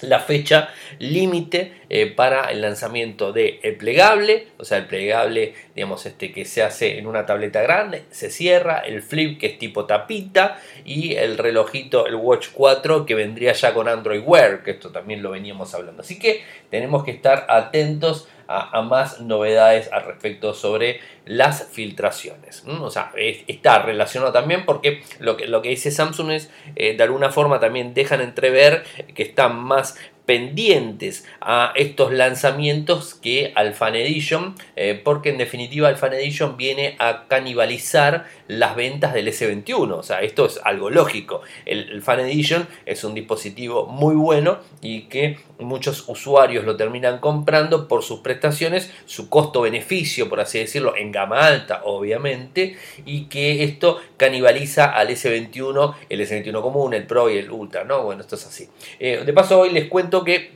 la 0.00 0.20
fecha 0.20 0.68
límite 0.98 1.72
eh, 1.88 2.06
para 2.06 2.50
el 2.50 2.60
lanzamiento 2.60 3.32
de 3.32 3.60
el 3.62 3.76
plegable, 3.76 4.48
o 4.58 4.64
sea, 4.64 4.78
el 4.78 4.86
plegable, 4.86 5.54
digamos, 5.74 6.06
este 6.06 6.32
que 6.32 6.44
se 6.44 6.62
hace 6.62 6.98
en 6.98 7.06
una 7.06 7.26
tableta 7.26 7.60
grande, 7.62 8.04
se 8.10 8.30
cierra, 8.30 8.78
el 8.78 9.02
flip 9.02 9.40
que 9.40 9.46
es 9.46 9.58
tipo 9.58 9.86
tapita 9.86 10.60
y 10.84 11.14
el 11.14 11.36
relojito, 11.36 12.06
el 12.06 12.14
Watch 12.14 12.48
4 12.52 13.06
que 13.06 13.14
vendría 13.14 13.52
ya 13.52 13.74
con 13.74 13.88
Android 13.88 14.22
Wear, 14.24 14.62
que 14.62 14.72
esto 14.72 14.90
también 14.90 15.22
lo 15.22 15.30
veníamos 15.30 15.74
hablando. 15.74 16.02
Así 16.02 16.18
que 16.18 16.42
tenemos 16.70 17.04
que 17.04 17.10
estar 17.10 17.46
atentos 17.48 18.28
a, 18.46 18.82
más 18.82 19.20
novedades 19.20 19.90
al 19.92 20.04
respecto 20.04 20.54
sobre 20.54 21.00
las 21.24 21.66
filtraciones. 21.68 22.62
O 22.66 22.90
sea, 22.90 23.12
está 23.16 23.80
relacionado 23.80 24.32
también 24.32 24.64
porque 24.64 25.02
lo 25.18 25.36
que, 25.36 25.46
lo 25.46 25.62
que 25.62 25.70
dice 25.70 25.90
Samsung 25.90 26.30
es, 26.30 26.50
eh, 26.76 26.96
de 26.96 27.02
alguna 27.02 27.30
forma 27.30 27.60
también 27.60 27.94
dejan 27.94 28.20
entrever 28.20 28.84
que 29.14 29.22
están 29.22 29.58
más 29.58 29.96
pendientes 30.26 31.26
a 31.40 31.72
estos 31.76 32.12
lanzamientos 32.12 33.14
que 33.14 33.52
al 33.54 33.74
Fan 33.74 33.94
Edition, 33.96 34.54
eh, 34.76 35.00
porque 35.02 35.30
en 35.30 35.38
definitiva 35.38 35.90
el 35.90 35.96
Fan 35.96 36.14
Edition 36.14 36.56
viene 36.56 36.96
a 36.98 37.24
canibalizar 37.28 38.26
las 38.48 38.76
ventas 38.76 39.12
del 39.14 39.28
S21. 39.28 39.92
O 39.92 40.02
sea, 40.02 40.20
esto 40.20 40.46
es 40.46 40.60
algo 40.64 40.90
lógico. 40.90 41.42
El, 41.64 42.02
Fan 42.02 42.20
Edition 42.20 42.66
es 42.86 43.04
un 43.04 43.14
dispositivo 43.14 43.86
muy 43.86 44.14
bueno 44.14 44.58
y 44.80 45.02
que 45.02 45.38
muchos 45.58 46.08
usuarios 46.08 46.64
lo 46.64 46.76
terminan 46.76 47.18
comprando 47.18 47.88
por 47.88 48.02
sus 48.02 48.20
prestaciones, 48.20 48.92
su 49.06 49.28
costo-beneficio, 49.28 50.28
por 50.28 50.40
así 50.40 50.58
decirlo, 50.58 50.96
en 50.96 51.12
gama 51.12 51.46
alta, 51.46 51.82
obviamente, 51.84 52.76
y 53.04 53.26
que 53.26 53.64
esto 53.64 54.00
canibaliza 54.16 54.86
al 54.86 55.08
S21, 55.08 55.94
el 56.08 56.20
S21 56.20 56.62
común, 56.62 56.94
el 56.94 57.06
Pro 57.06 57.30
y 57.30 57.38
el 57.38 57.50
Ultra, 57.50 57.84
¿no? 57.84 58.02
Bueno, 58.02 58.22
esto 58.22 58.36
es 58.36 58.46
así. 58.46 58.68
Eh, 58.98 59.22
de 59.24 59.32
paso, 59.32 59.60
hoy 59.60 59.70
les 59.70 59.88
cuento 59.88 60.13
que 60.22 60.54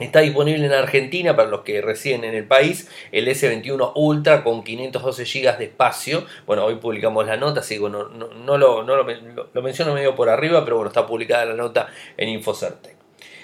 Está 0.00 0.20
disponible 0.20 0.66
en 0.66 0.72
Argentina 0.72 1.36
para 1.36 1.48
los 1.48 1.60
que 1.60 1.80
residen 1.80 2.24
en 2.24 2.34
el 2.34 2.44
país 2.44 2.88
el 3.12 3.28
S21 3.28 3.92
Ultra 3.94 4.42
con 4.42 4.64
512 4.64 5.24
GB 5.24 5.56
de 5.56 5.64
espacio. 5.66 6.26
Bueno, 6.46 6.64
hoy 6.64 6.76
publicamos 6.76 7.24
la 7.26 7.36
nota, 7.36 7.60
así 7.60 7.76
que 7.76 7.88
no, 7.88 8.08
lo, 8.58 8.82
lo, 8.82 9.62
menciono 9.62 9.94
medio 9.94 10.16
por 10.16 10.28
arriba, 10.28 10.64
pero 10.64 10.76
bueno, 10.76 10.88
está 10.88 11.06
publicada 11.06 11.44
la 11.44 11.54
nota 11.54 11.86
en 12.16 12.28
Infocerte. 12.28 12.96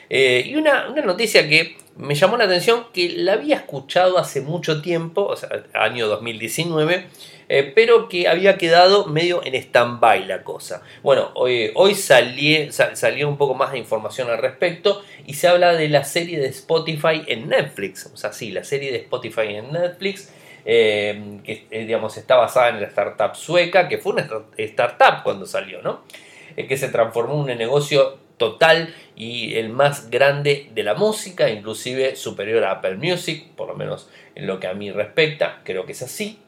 Eh, 0.09 0.43
y 0.45 0.57
una, 0.57 0.89
una, 0.91 1.03
noticia 1.03 1.49
que 1.49 1.77
me 1.97 2.17
llamó 2.17 2.37
la 2.37 2.45
atención, 2.45 2.87
que 2.93 3.11
la 3.11 3.35
había 3.35 3.55
escuchado 3.55 4.19
hace 4.19 4.41
mucho 4.41 4.83
tiempo, 4.83 5.33
año 5.73 6.09
2019, 6.09 7.07
eh, 7.53 7.73
pero 7.75 8.09
que 8.09 8.29
había 8.29 8.57
quedado 8.57 9.07
medio 9.07 9.45
en 9.45 9.57
stand-by 9.57 10.25
la 10.27 10.45
cosa. 10.45 10.83
Bueno, 11.03 11.33
hoy, 11.35 11.73
hoy 11.75 11.97
salió 11.97 13.29
un 13.29 13.37
poco 13.37 13.55
más 13.55 13.73
de 13.73 13.79
información 13.79 14.31
al 14.31 14.39
respecto 14.39 15.03
y 15.27 15.35
se 15.35 15.49
habla 15.49 15.73
de 15.73 15.89
la 15.89 16.05
serie 16.05 16.39
de 16.39 16.47
Spotify 16.47 17.25
en 17.27 17.49
Netflix. 17.49 18.07
O 18.15 18.17
sea, 18.17 18.33
sí, 18.33 18.53
la 18.53 18.63
serie 18.63 18.93
de 18.93 18.99
Spotify 18.99 19.57
en 19.57 19.73
Netflix. 19.73 20.33
Eh, 20.65 21.41
que 21.43 21.67
eh, 21.71 21.87
digamos 21.87 22.17
está 22.19 22.37
basada 22.37 22.69
en 22.69 22.83
la 22.83 22.87
startup 22.87 23.35
sueca, 23.35 23.89
que 23.89 23.99
fue 23.99 24.13
una 24.13 24.29
startup 24.57 25.25
cuando 25.25 25.45
salió, 25.45 25.83
¿no? 25.83 26.05
que 26.55 26.77
se 26.77 26.89
transformó 26.89 27.35
en 27.35 27.41
un 27.41 27.59
negocio 27.59 28.19
total 28.37 28.95
y 29.17 29.55
el 29.55 29.71
más 29.71 30.11
grande 30.11 30.69
de 30.73 30.83
la 30.85 30.95
música, 30.95 31.49
inclusive 31.49 32.15
superior 32.15 32.63
a 32.63 32.73
Apple 32.73 32.97
Music, 32.97 33.47
por 33.57 33.67
lo 33.67 33.75
menos 33.75 34.09
en 34.37 34.47
lo 34.47 34.61
que 34.61 34.69
a 34.69 34.75
mí 34.75 34.93
respecta, 34.93 35.63
creo 35.65 35.85
que 35.85 35.93
es 35.93 36.03
así 36.03 36.39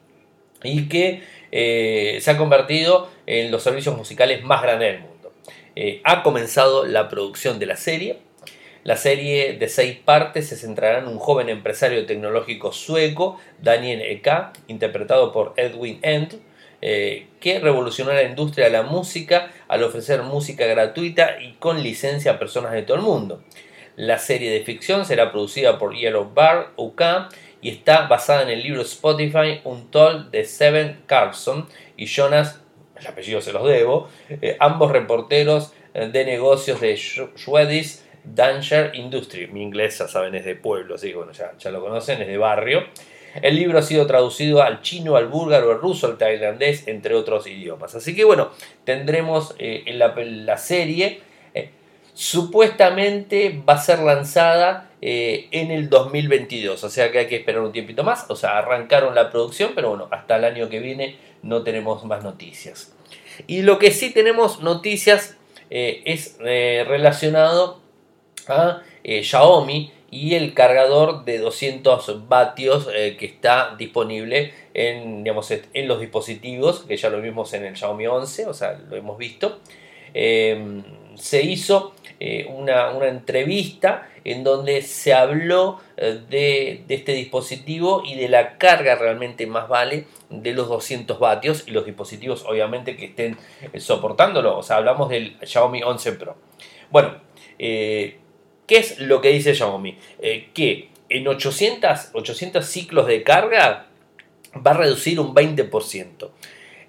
y 0.63 0.89
que 0.89 1.23
eh, 1.51 2.19
se 2.21 2.31
ha 2.31 2.39
convertido 2.39 3.11
en 3.27 3.51
los 3.51 3.63
servicios 3.63 3.97
musicales 3.97 4.43
más 4.43 4.63
grandes 4.63 4.93
del 4.93 5.01
mundo. 5.01 5.33
Eh, 5.77 6.01
ha 6.05 6.23
comenzado 6.23 6.87
la 6.87 7.09
producción 7.09 7.59
de 7.59 7.67
la 7.67 7.77
serie. 7.77 8.19
La 8.85 8.97
serie 8.97 9.53
de 9.59 9.69
seis 9.69 9.97
partes 9.97 10.49
se 10.49 10.57
centrará 10.57 10.99
en 10.99 11.07
un 11.07 11.19
joven 11.19 11.49
empresario 11.49 12.05
tecnológico 12.05 12.73
sueco, 12.73 13.39
Daniel 13.61 14.03
Eka, 14.03 14.53
interpretado 14.67 15.31
por 15.31 15.55
Edwin 15.57 16.01
End, 16.03 16.41
eh, 16.81 17.29
que 17.39 17.61
revolucionó 17.61 18.13
la 18.13 18.25
industria 18.25 18.67
de 18.67 18.73
la 18.73 18.83
música 18.83 19.53
al 19.69 19.85
ofrecer 19.85 20.23
música 20.23 20.67
gratuita 20.67 21.41
y 21.41 21.53
con 21.53 21.81
licencia 21.81 22.33
a 22.33 22.39
personas 22.41 22.73
de 22.73 22.83
todo 22.83 22.97
el 22.97 23.05
mundo. 23.05 23.41
La 23.95 24.19
serie 24.19 24.51
de 24.51 24.65
ficción 24.65 25.05
será 25.05 25.31
producida 25.31 25.79
por 25.79 25.95
Yellow 25.95 26.33
Bar 26.35 26.73
UK 26.77 27.03
y 27.63 27.71
está 27.71 28.09
basada 28.09 28.43
en 28.43 28.51
el 28.51 28.63
libro 28.63 28.83
Spotify 28.83 29.61
Untold 29.65 30.31
de 30.31 30.45
Seven 30.45 31.03
Carlson 31.07 31.67
y 31.97 32.07
Jonas, 32.07 32.61
el 32.99 33.07
apellido 33.07 33.41
se 33.41 33.53
los 33.53 33.67
debo, 33.67 34.09
eh, 34.29 34.57
ambos 34.61 34.91
reporteros 34.91 35.73
eh, 35.95 36.09
de 36.13 36.25
negocios 36.25 36.81
de 36.81 36.97
Swedish 36.97 38.01
Danger 38.25 38.93
Industry. 38.95 39.47
Mi 39.47 39.63
inglés, 39.63 39.99
ya 39.99 40.09
saben, 40.09 40.35
es 40.35 40.45
de 40.45 40.57
pueblo, 40.57 40.97
así 40.97 41.11
que 41.11 41.17
bueno, 41.17 41.33
ya, 41.33 41.71
lo 41.71 41.81
conocen, 41.81 42.21
es 42.21 42.29
de 42.29 42.37
barrio. 42.37 42.85
El 43.41 43.57
libro 43.57 43.79
ha 43.79 43.83
sido 43.83 44.07
traducido 44.07 44.63
al 44.63 44.83
chino, 44.83 45.17
al 45.17 45.29
búlgaro, 45.29 45.71
al 45.71 45.81
ruso, 45.81 46.07
al 46.07 46.19
tailandés, 46.19 46.87
entre 46.87 47.15
otros 47.15 47.47
idiomas. 47.47 47.95
Así 47.95 48.15
que 48.15 48.25
bueno, 48.25 48.51
tendremos 48.85 49.55
eh, 49.59 49.85
en 49.87 49.99
la, 50.47 50.59
serie. 50.59 51.23
Supuestamente 52.15 53.63
va 53.67 53.75
a 53.75 53.79
ser 53.79 54.01
lanzada 54.01 54.91
eh, 55.01 55.49
en 55.51 55.71
el 55.71 55.89
2022. 55.89 56.85
O 56.85 56.89
sea 56.89 57.11
que 57.11 57.21
hay 57.21 57.27
que 57.27 57.37
esperar 57.37 57.63
un 57.63 57.73
tiempito 57.73 58.05
más. 58.05 58.27
O 58.29 58.37
sea, 58.37 58.59
arrancaron 58.59 59.15
la 59.15 59.31
producción, 59.31 59.73
pero 59.75 59.91
bueno, 59.91 60.09
hasta 60.11 60.37
el 60.37 60.45
año 60.45 60.69
que 60.69 60.81
viene 60.81 61.17
no 61.43 61.63
tenemos 61.63 62.05
más 62.05 62.23
noticias. 62.23 62.95
Y 63.47 63.63
lo 63.63 63.79
que 63.79 63.91
sí 63.91 64.11
tenemos 64.11 64.61
noticias 64.61 65.37
eh, 65.71 66.03
es 66.05 66.37
eh, 66.45 66.85
relacionado 66.87 67.81
a 68.47 68.83
Xiaomi 69.05 69.93
y 70.11 70.35
el 70.35 70.53
cargador 70.53 71.25
de 71.25 71.39
200 71.39 72.29
vatios 72.29 72.87
que 72.87 73.25
está 73.25 73.75
disponible 73.79 74.53
en, 74.75 75.25
digamos, 75.25 75.51
en 75.51 75.89
los 75.89 76.01
dispositivos, 76.01 76.81
que 76.81 76.97
ya 76.97 77.09
lo 77.09 77.23
vimos 77.23 77.55
en 77.55 77.65
el 77.65 77.77
Xiaomi 77.77 78.07
11, 78.07 78.47
o 78.47 78.53
sea, 78.53 78.75
lo 78.75 78.97
hemos 78.97 79.17
visto. 79.17 79.61
Se 81.17 81.43
hizo 81.43 81.95
una, 82.49 82.91
una 82.91 83.09
entrevista 83.09 84.09
en 84.25 84.45
donde 84.45 84.83
se 84.83 85.15
habló 85.15 85.81
eh, 85.97 86.21
de, 86.29 86.85
este 86.89 87.13
dispositivo 87.13 88.03
y 88.05 88.15
de 88.15 88.29
la 88.29 88.59
carga 88.59 88.95
realmente 88.95 89.47
más 89.47 89.69
vale 89.69 90.07
de 90.31 90.53
los 90.53 90.69
200 90.69 91.19
vatios 91.19 91.65
y 91.67 91.73
los 91.73 91.85
dispositivos 91.85 92.45
obviamente 92.47 92.97
que 92.97 93.07
estén 93.07 93.37
eh, 93.73 93.81
soportándolo. 93.81 94.57
O 94.57 94.63
sea, 94.63 94.77
hablamos 94.77 95.09
del 95.09 95.37
Xiaomi 95.43 95.83
11 95.83 96.13
Pro. 96.13 96.37
Bueno, 96.91 97.17
eh, 97.59 98.19
¿qué 98.67 98.77
es 98.77 98.99
lo 99.01 99.21
que 99.21 99.31
dice 99.31 99.55
Xiaomi? 99.55 99.99
que 100.55 100.91
en 101.09 101.29
800, 101.29 102.11
800 102.13 102.65
ciclos 102.65 103.07
de 103.07 103.23
carga 103.23 103.89
va 104.55 104.71
a 104.71 104.75
reducir 104.75 105.19
un 105.21 105.35
20% 105.35 106.31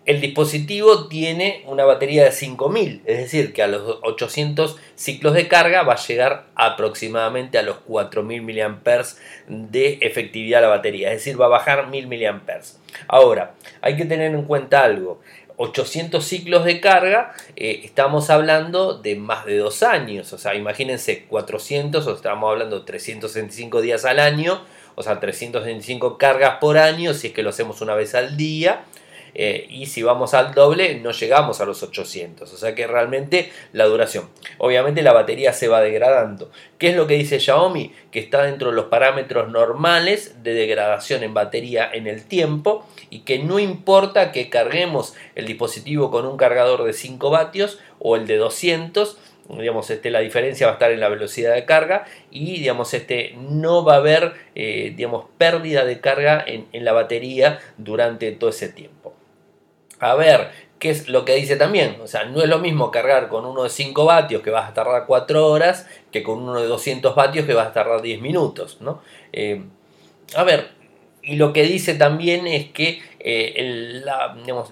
el 0.05 0.19
dispositivo 0.19 1.07
tiene 1.07 1.63
una 1.65 1.86
batería 1.86 2.25
de 2.25 2.31
5000, 2.31 3.03
es 3.05 3.17
decir, 3.17 3.53
que 3.53 3.63
a 3.63 3.67
los 3.67 4.00
800 4.03 4.77
ciclos 4.95 5.33
de 5.33 5.48
carga 5.48 5.83
va 5.83 5.93
a 5.93 6.05
llegar 6.05 6.48
aproximadamente 6.55 7.57
a 7.57 7.63
los 7.63 7.77
4000 7.77 8.41
mAh 8.41 9.03
de 9.48 10.00
efectividad 10.01 10.62
la 10.62 10.67
batería, 10.67 11.12
es 11.12 11.19
decir, 11.19 11.39
va 11.39 11.45
a 11.45 11.50
bajar 11.50 11.88
1000 11.88 12.07
mAh. 12.07 12.60
Ahora, 13.07 13.55
hay 13.81 13.95
que 13.95 14.05
tener 14.05 14.33
en 14.33 14.43
cuenta 14.43 14.83
algo. 14.83 15.22
800 15.55 16.25
ciclos 16.25 16.65
de 16.65 16.81
carga, 16.81 17.33
eh, 17.55 17.81
estamos 17.83 18.29
hablando 18.29 18.98
de 18.98 19.15
más 19.15 19.45
de 19.45 19.57
dos 19.57 19.83
años, 19.83 20.33
o 20.33 20.38
sea, 20.38 20.55
imagínense 20.55 21.25
400, 21.25 22.05
o 22.07 22.15
estamos 22.15 22.51
hablando 22.51 22.79
de 22.79 22.86
365 22.86 23.81
días 23.81 24.03
al 24.03 24.19
año, 24.19 24.65
o 24.95 25.03
sea, 25.03 25.19
365 25.19 26.17
cargas 26.17 26.57
por 26.60 26.77
año, 26.77 27.13
si 27.13 27.27
es 27.27 27.33
que 27.33 27.43
lo 27.43 27.51
hacemos 27.51 27.81
una 27.81 27.93
vez 27.93 28.15
al 28.15 28.36
día, 28.36 28.83
eh, 29.35 29.65
y 29.69 29.87
si 29.87 30.03
vamos 30.03 30.33
al 30.33 30.53
doble 30.53 30.95
no 30.95 31.11
llegamos 31.11 31.61
a 31.61 31.65
los 31.65 31.81
800, 31.81 32.51
o 32.51 32.57
sea 32.57 32.75
que 32.75 32.87
realmente 32.87 33.51
la 33.71 33.85
duración. 33.85 34.29
Obviamente 34.57 35.01
la 35.01 35.13
batería 35.13 35.53
se 35.53 35.67
va 35.67 35.81
degradando. 35.81 36.51
¿Qué 36.77 36.89
es 36.89 36.95
lo 36.95 37.07
que 37.07 37.15
dice 37.15 37.39
Xiaomi? 37.39 37.93
Que 38.11 38.19
está 38.19 38.43
dentro 38.43 38.69
de 38.69 38.75
los 38.75 38.85
parámetros 38.85 39.49
normales 39.49 40.43
de 40.43 40.53
degradación 40.53 41.23
en 41.23 41.33
batería 41.33 41.89
en 41.91 42.07
el 42.07 42.25
tiempo 42.25 42.87
y 43.09 43.19
que 43.19 43.39
no 43.39 43.59
importa 43.59 44.31
que 44.31 44.49
carguemos 44.49 45.13
el 45.35 45.45
dispositivo 45.45 46.11
con 46.11 46.25
un 46.25 46.37
cargador 46.37 46.83
de 46.83 46.93
5 46.93 47.29
vatios 47.29 47.79
o 47.99 48.15
el 48.15 48.27
de 48.27 48.37
200, 48.37 49.17
digamos, 49.49 49.89
este, 49.89 50.09
la 50.09 50.19
diferencia 50.19 50.67
va 50.67 50.73
a 50.73 50.75
estar 50.75 50.91
en 50.91 50.99
la 50.99 51.09
velocidad 51.09 51.53
de 51.53 51.65
carga 51.65 52.05
y 52.31 52.59
digamos, 52.59 52.93
este, 52.93 53.35
no 53.37 53.83
va 53.83 53.95
a 53.95 53.97
haber 53.97 54.33
eh, 54.55 54.93
digamos, 54.95 55.25
pérdida 55.37 55.85
de 55.85 55.99
carga 55.99 56.43
en, 56.45 56.67
en 56.71 56.85
la 56.85 56.93
batería 56.93 57.59
durante 57.77 58.31
todo 58.31 58.49
ese 58.49 58.69
tiempo. 58.69 59.12
A 60.03 60.15
ver, 60.15 60.50
¿qué 60.79 60.89
es 60.89 61.07
lo 61.07 61.24
que 61.24 61.36
dice 61.36 61.55
también? 61.55 61.98
O 62.03 62.07
sea, 62.07 62.25
no 62.25 62.41
es 62.41 62.50
lo 62.50 62.60
mismo 62.60 62.91
cargar 62.91 63.29
con 63.29 63.45
uno 63.45 63.63
de 63.63 63.69
5 63.69 64.03
vatios 64.05 64.41
que 64.41 64.50
vas 64.50 64.69
a 64.69 64.74
tardar 64.74 65.05
4 65.07 65.48
horas 65.48 65.88
que 66.12 66.24
con 66.24 66.39
uno 66.39 66.60
de 66.60 66.67
200 66.67 67.15
vatios 67.15 67.45
que 67.45 67.53
vas 67.53 67.67
a 67.67 67.74
tardar 67.74 68.01
10 68.01 68.19
minutos, 68.19 68.77
¿no? 68.81 69.01
Eh, 69.31 69.63
a 70.36 70.43
ver, 70.43 70.72
y 71.22 71.38
lo 71.38 71.53
que 71.53 71.63
dice 71.63 71.93
también 71.95 72.48
es 72.48 72.69
que 72.72 73.01
eh, 73.19 74.03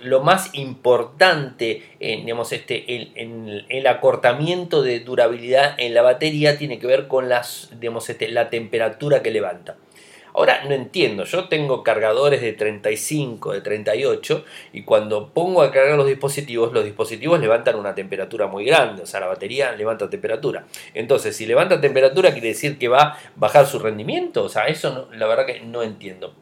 lo 0.02 0.20
más 0.20 0.54
importante 0.54 1.82
digamos, 2.00 2.52
este, 2.52 2.94
el, 2.98 3.66
el, 3.70 3.88
acortamiento 3.88 4.84
de 4.84 5.00
durabilidad 5.00 5.76
en 5.78 5.94
la 5.94 6.02
batería 6.02 6.58
tiene 6.58 6.78
que 6.78 6.88
ver 6.88 7.08
con 7.08 7.30
las, 7.30 7.70
digamos, 7.80 8.10
este, 8.10 8.28
la 8.28 8.50
temperatura 8.50 9.24
que 9.24 9.32
levanta. 9.32 9.78
Ahora 10.34 10.64
no 10.64 10.74
entiendo, 10.74 11.26
yo 11.26 11.48
tengo 11.50 11.84
cargadores 11.84 12.42
de 12.42 12.54
35, 12.54 13.54
de 13.54 13.62
38 13.62 14.46
y 14.74 14.84
cuando 14.84 15.30
pongo 15.30 15.62
a 15.62 15.72
cargar 15.72 15.98
los 15.98 16.08
dispositivos, 16.08 16.72
los 16.72 16.86
dispositivos 16.86 17.40
levantan 17.40 17.76
una 17.76 17.96
temperatura 17.96 18.48
muy 18.48 18.66
grande, 18.66 19.04
o 19.04 19.06
sea, 19.06 19.20
la 19.20 19.28
batería 19.28 19.74
levanta 19.74 20.10
temperatura. 20.10 20.66
Entonces, 20.94 21.36
si 21.36 21.46
levanta 21.46 21.82
temperatura 21.82 22.32
quiere 22.32 22.50
decir 22.50 22.78
que 22.78 22.88
va 22.88 23.02
a 23.02 23.18
bajar 23.36 23.66
su 23.66 23.80
rendimiento, 23.80 24.44
o 24.44 24.50
sea, 24.50 24.68
eso 24.68 25.10
la 25.14 25.28
verdad 25.28 25.46
que 25.46 25.62
no 25.62 25.84
entiendo. 25.84 26.34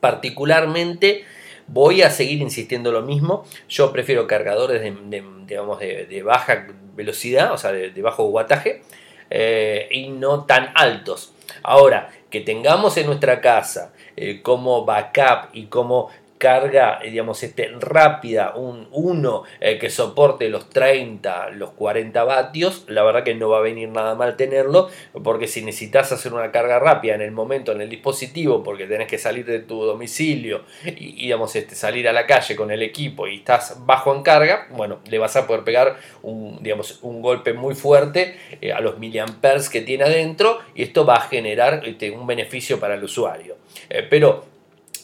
Particularmente 0.00 1.24
voy 1.66 2.02
a 2.02 2.10
seguir 2.10 2.40
insistiendo 2.40 2.92
lo 2.92 3.02
mismo, 3.02 3.44
yo 3.68 3.92
prefiero 3.92 4.26
cargadores 4.26 4.80
de, 4.82 5.24
digamos, 5.46 5.80
de, 5.80 6.22
baja 6.22 6.66
velocidad, 6.94 7.52
o 7.52 7.58
sea, 7.58 7.72
de, 7.72 8.02
bajo 8.02 8.24
wattaje, 8.26 8.82
eh, 9.30 9.88
y 9.90 10.08
no 10.08 10.44
tan 10.44 10.70
altos. 10.74 11.32
Ahora, 11.62 12.10
que 12.30 12.40
tengamos 12.40 12.96
en 12.96 13.06
nuestra 13.06 13.40
casa 13.40 13.92
eh, 14.16 14.42
como 14.42 14.84
backup 14.84 15.50
y 15.52 15.66
como 15.66 16.08
carga, 16.38 17.00
eh, 17.02 17.10
digamos, 17.10 17.42
este, 17.42 17.70
rápida, 17.78 18.54
un 18.54 18.88
1 18.90 19.42
eh, 19.60 19.78
que 19.78 19.90
soporte 19.90 20.48
los 20.48 20.68
30, 20.70 21.50
los 21.50 21.70
40 21.70 22.24
vatios, 22.24 22.84
la 22.88 23.02
verdad 23.02 23.24
que 23.24 23.34
no 23.34 23.48
va 23.48 23.58
a 23.58 23.62
venir 23.62 23.88
nada 23.88 24.14
mal 24.14 24.36
tenerlo, 24.36 24.88
porque 25.22 25.46
si 25.46 25.64
necesitas 25.64 26.12
hacer 26.12 26.32
una 26.32 26.50
carga 26.52 26.78
rápida 26.78 27.14
en 27.14 27.22
el 27.22 27.32
momento 27.32 27.72
en 27.72 27.80
el 27.80 27.88
dispositivo, 27.88 28.62
porque 28.62 28.86
tenés 28.86 29.08
que 29.08 29.18
salir 29.18 29.46
de 29.46 29.60
tu 29.60 29.82
domicilio 29.82 30.62
y, 30.84 31.22
digamos, 31.22 31.54
este, 31.56 31.74
salir 31.74 32.08
a 32.08 32.12
la 32.12 32.26
calle 32.26 32.56
con 32.56 32.70
el 32.70 32.82
equipo 32.82 33.26
y 33.26 33.36
estás 33.36 33.86
bajo 33.86 34.14
en 34.14 34.22
carga, 34.22 34.68
bueno, 34.70 35.00
le 35.08 35.18
vas 35.18 35.36
a 35.36 35.46
poder 35.46 35.64
pegar 35.64 35.96
un, 36.22 36.62
digamos, 36.62 36.98
un 37.02 37.22
golpe 37.22 37.52
muy 37.52 37.74
fuerte 37.74 38.36
eh, 38.60 38.72
a 38.72 38.80
los 38.80 38.98
miliamperes 38.98 39.68
que 39.68 39.80
tiene 39.80 40.04
adentro 40.04 40.58
y 40.74 40.82
esto 40.82 41.04
va 41.06 41.16
a 41.16 41.20
generar 41.22 41.82
este, 41.86 42.10
un 42.10 42.26
beneficio 42.26 42.78
para 42.78 42.94
el 42.94 43.04
usuario. 43.04 43.56
pero 44.10 44.55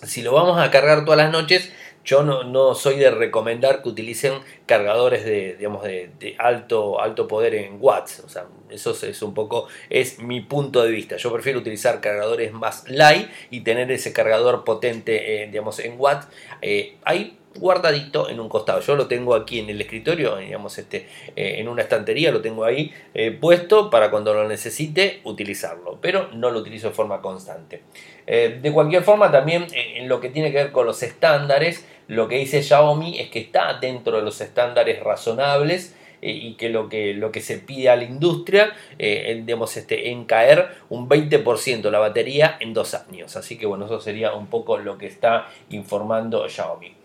si 0.03 0.23
lo 0.23 0.33
vamos 0.33 0.59
a 0.59 0.71
cargar 0.71 1.05
todas 1.05 1.19
las 1.19 1.33
noches, 1.33 1.73
yo 2.05 2.23
no, 2.25 2.75
soy 2.75 2.97
de 2.97 3.11
recomendar 3.11 3.83
que 3.83 3.89
utilicen 3.89 4.35
cargadores 4.67 5.25
de, 5.25 5.55
digamos, 5.57 5.85
de, 5.85 6.35
alto, 6.39 7.01
alto 7.01 7.29
poder 7.29 7.55
en 7.55 7.77
watts. 7.81 8.21
O 8.21 8.29
sea, 8.29 8.47
eso 8.71 8.91
es 9.07 9.23
un 9.23 9.35
poco, 9.35 9.69
es 9.89 10.19
mi 10.19 10.41
punto 10.41 10.83
de 10.83 10.91
vista. 10.91 11.17
Yo 11.17 11.33
prefiero 11.33 11.61
utilizar 11.61 12.01
cargadores 12.01 12.53
más 12.53 12.89
light 12.89 13.29
y 13.51 13.61
tener 13.61 13.91
ese 13.93 14.13
cargador 14.13 14.65
potente, 14.65 15.43
eh, 15.43 15.47
digamos, 15.47 15.79
en 15.79 15.95
watts. 15.99 16.27
Eh, 16.61 16.97
hay 17.05 17.39
guardadito 17.59 18.29
en 18.29 18.41
un 18.41 18.49
costado. 18.49 18.81
Yo 18.81 18.97
lo 18.97 19.07
tengo 19.07 19.35
aquí 19.35 19.59
en 19.59 19.69
el 19.69 19.81
escritorio, 19.81 20.37
digamos, 20.37 20.79
este, 20.79 21.09
eh, 21.37 21.57
en 21.59 21.69
una 21.69 21.83
estantería, 21.83 22.31
lo 22.31 22.41
tengo 22.41 22.65
ahí 22.65 22.93
eh, 23.15 23.31
puesto 23.31 23.91
para 23.91 24.11
cuando 24.11 24.35
lo 24.35 24.49
necesite 24.49 25.21
utilizarlo, 25.25 25.99
pero 26.01 26.29
no 26.33 26.51
lo 26.51 26.61
utilizo 26.61 26.89
de 26.89 26.95
forma 26.95 27.21
constante. 27.21 27.83
Eh, 28.27 28.59
de 28.61 28.73
cualquier 28.73 29.03
forma, 29.03 29.31
también 29.31 29.67
en 29.73 30.09
lo 30.09 30.21
que 30.21 30.29
tiene 30.29 30.51
que 30.51 30.59
ver 30.59 30.73
con 30.73 30.87
los 30.87 31.03
estándares, 31.03 31.87
lo 32.09 32.29
que 32.29 32.39
dice 32.39 32.63
Xiaomi 32.63 33.19
es 33.19 33.31
que 33.31 33.41
está 33.41 33.79
dentro 33.81 34.17
de 34.17 34.23
los 34.23 34.41
estándares 34.41 35.03
razonables 35.03 35.97
y 36.25 36.55
que 36.55 36.69
lo, 36.69 36.89
que 36.89 37.15
lo 37.15 37.33
que 37.33 37.41
se 37.41 37.59
pide 37.59 37.89
a 37.89 37.97
la 37.97 38.05
industria 38.05 38.73
digamos, 38.97 39.77
este, 39.77 40.11
en 40.11 40.25
caer 40.25 40.69
un 40.89 41.09
20% 41.09 41.91
la 41.91 41.99
batería 41.99 42.59
en 42.61 42.75
dos 42.75 42.95
años. 42.95 43.35
Así 43.35 43.59
que 43.59 43.67
bueno, 43.67 43.87
eso 43.87 44.01
sería 44.01 44.33
un 44.33 44.47
poco 44.47 44.79
lo 44.79 44.99
que 44.99 45.07
está 45.07 45.49
informando 45.71 46.49
Xiaomi 46.49 47.02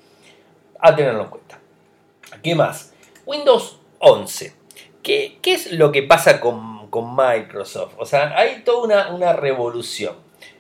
a 0.80 0.96
tenerlo 0.96 1.24
en 1.24 1.30
cuenta. 1.30 1.60
¿Qué 2.44 2.56
más? 2.56 2.94
Windows 3.26 3.80
11. 4.00 4.54
¿Qué, 5.04 5.40
es 5.44 5.72
lo 5.72 5.92
que 5.92 6.04
pasa 6.04 6.40
con, 6.40 6.78
Microsoft? 7.16 7.94
O 7.98 8.06
sea, 8.06 8.38
hay 8.38 8.64
toda 8.64 9.10
una, 9.14 9.34
revolución. 9.34 10.16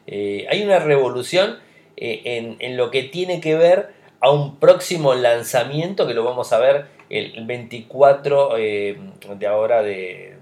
Eh, 0.05 0.45
hay 0.49 0.63
una 0.63 0.79
revolución 0.79 1.57
eh, 1.95 2.55
en, 2.59 2.77
lo 2.77 2.91
que 2.91 3.03
tiene 3.03 3.41
que 3.41 3.55
ver 3.55 3.93
a 4.19 4.29
un 4.31 4.57
próximo 4.57 5.15
lanzamiento 5.15 6.07
que 6.07 6.13
lo 6.13 6.23
vamos 6.23 6.53
a 6.53 6.59
ver 6.59 6.85
el 7.09 7.45
24 7.45 8.57
eh, 8.57 8.97
de 9.35 9.47
ahora 9.47 9.81
de, 9.81 10.37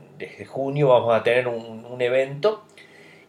junio. 0.48 0.90
Vamos 0.90 1.16
a 1.16 1.24
tener 1.24 1.48
un, 1.48 1.86
un 1.86 2.02
evento 2.02 2.64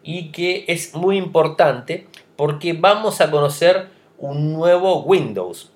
y 0.02 0.30
que 0.30 0.64
es 0.68 0.94
muy 0.94 1.16
importante 1.16 2.06
porque 2.36 2.72
vamos 2.74 3.20
a 3.20 3.30
conocer 3.30 3.88
un 4.18 4.52
nuevo 4.52 5.02
Windows. 5.02 5.72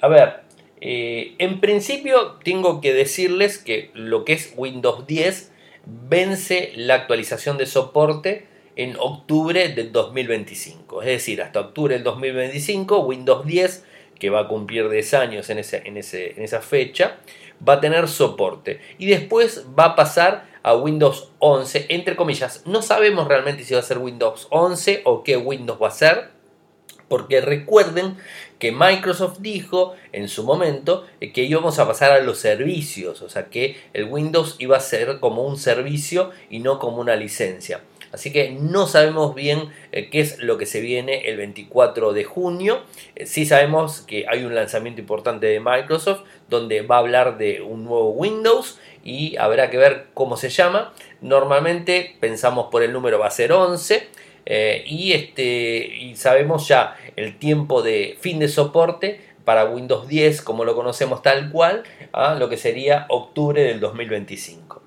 A 0.00 0.08
ver, 0.08 0.40
eh, 0.80 1.34
en 1.38 1.60
principio 1.60 2.38
tengo 2.44 2.80
que 2.80 2.92
decirles 2.92 3.58
que 3.58 3.90
lo 3.94 4.24
que 4.24 4.34
es 4.34 4.52
Windows 4.56 5.06
10 5.06 5.52
vence 5.86 6.72
la 6.76 6.94
actualización 6.94 7.58
de 7.58 7.66
soporte 7.66 8.46
en 8.76 8.96
octubre 8.98 9.68
del 9.70 9.92
2025. 9.92 11.02
Es 11.02 11.08
decir, 11.08 11.40
hasta 11.42 11.60
octubre 11.60 11.94
del 11.94 12.04
2025, 12.04 13.00
Windows 13.00 13.46
10, 13.46 13.84
que 14.18 14.30
va 14.30 14.40
a 14.40 14.48
cumplir 14.48 14.88
10 14.88 15.14
años 15.14 15.48
en, 15.50 15.58
en, 15.58 15.96
en 15.96 16.42
esa 16.42 16.60
fecha, 16.60 17.16
va 17.66 17.74
a 17.74 17.80
tener 17.80 18.06
soporte. 18.08 18.80
Y 18.98 19.06
después 19.06 19.64
va 19.78 19.84
a 19.86 19.96
pasar 19.96 20.46
a 20.62 20.74
Windows 20.74 21.30
11, 21.38 21.86
entre 21.88 22.16
comillas. 22.16 22.62
No 22.66 22.82
sabemos 22.82 23.28
realmente 23.28 23.64
si 23.64 23.72
va 23.72 23.80
a 23.80 23.84
ser 23.84 23.98
Windows 23.98 24.46
11 24.50 25.02
o 25.04 25.22
qué 25.22 25.36
Windows 25.36 25.80
va 25.80 25.88
a 25.88 25.92
ser. 25.92 26.35
Porque 27.08 27.40
recuerden 27.40 28.16
que 28.58 28.72
Microsoft 28.72 29.38
dijo 29.40 29.94
en 30.12 30.28
su 30.28 30.44
momento 30.44 31.06
que 31.20 31.44
íbamos 31.44 31.78
a 31.78 31.86
pasar 31.86 32.12
a 32.12 32.20
los 32.20 32.38
servicios, 32.38 33.22
o 33.22 33.28
sea 33.28 33.46
que 33.46 33.76
el 33.92 34.04
Windows 34.04 34.56
iba 34.58 34.76
a 34.76 34.80
ser 34.80 35.20
como 35.20 35.42
un 35.42 35.58
servicio 35.58 36.30
y 36.50 36.60
no 36.60 36.78
como 36.78 36.98
una 36.98 37.16
licencia. 37.16 37.80
Así 38.12 38.32
que 38.32 38.50
no 38.50 38.86
sabemos 38.86 39.34
bien 39.34 39.70
eh, 39.92 40.08
qué 40.08 40.20
es 40.20 40.38
lo 40.38 40.56
que 40.56 40.64
se 40.64 40.80
viene 40.80 41.28
el 41.28 41.36
24 41.36 42.12
de 42.12 42.24
junio. 42.24 42.82
Eh, 43.14 43.26
sí 43.26 43.44
sabemos 43.44 44.00
que 44.00 44.24
hay 44.28 44.44
un 44.44 44.54
lanzamiento 44.54 45.00
importante 45.00 45.46
de 45.46 45.60
Microsoft 45.60 46.22
donde 46.48 46.82
va 46.82 46.96
a 46.96 47.00
hablar 47.00 47.36
de 47.36 47.60
un 47.60 47.84
nuevo 47.84 48.10
Windows 48.12 48.78
y 49.04 49.36
habrá 49.36 49.70
que 49.70 49.76
ver 49.76 50.06
cómo 50.14 50.36
se 50.36 50.48
llama. 50.48 50.94
Normalmente 51.20 52.16
pensamos 52.18 52.68
por 52.70 52.82
el 52.82 52.92
número 52.92 53.18
va 53.18 53.26
a 53.26 53.30
ser 53.30 53.52
11 53.52 54.08
eh, 54.46 54.84
y, 54.86 55.12
este, 55.12 55.96
y 55.96 56.16
sabemos 56.16 56.68
ya 56.68 56.96
el 57.16 57.38
tiempo 57.38 57.82
de 57.82 58.16
fin 58.20 58.38
de 58.38 58.48
soporte 58.48 59.20
para 59.44 59.66
Windows 59.66 60.08
10 60.08 60.42
como 60.42 60.64
lo 60.64 60.74
conocemos 60.74 61.22
tal 61.22 61.50
cual 61.50 61.84
lo 62.38 62.48
que 62.48 62.56
sería 62.56 63.06
octubre 63.08 63.62
del 63.62 63.80
2025. 63.80 64.86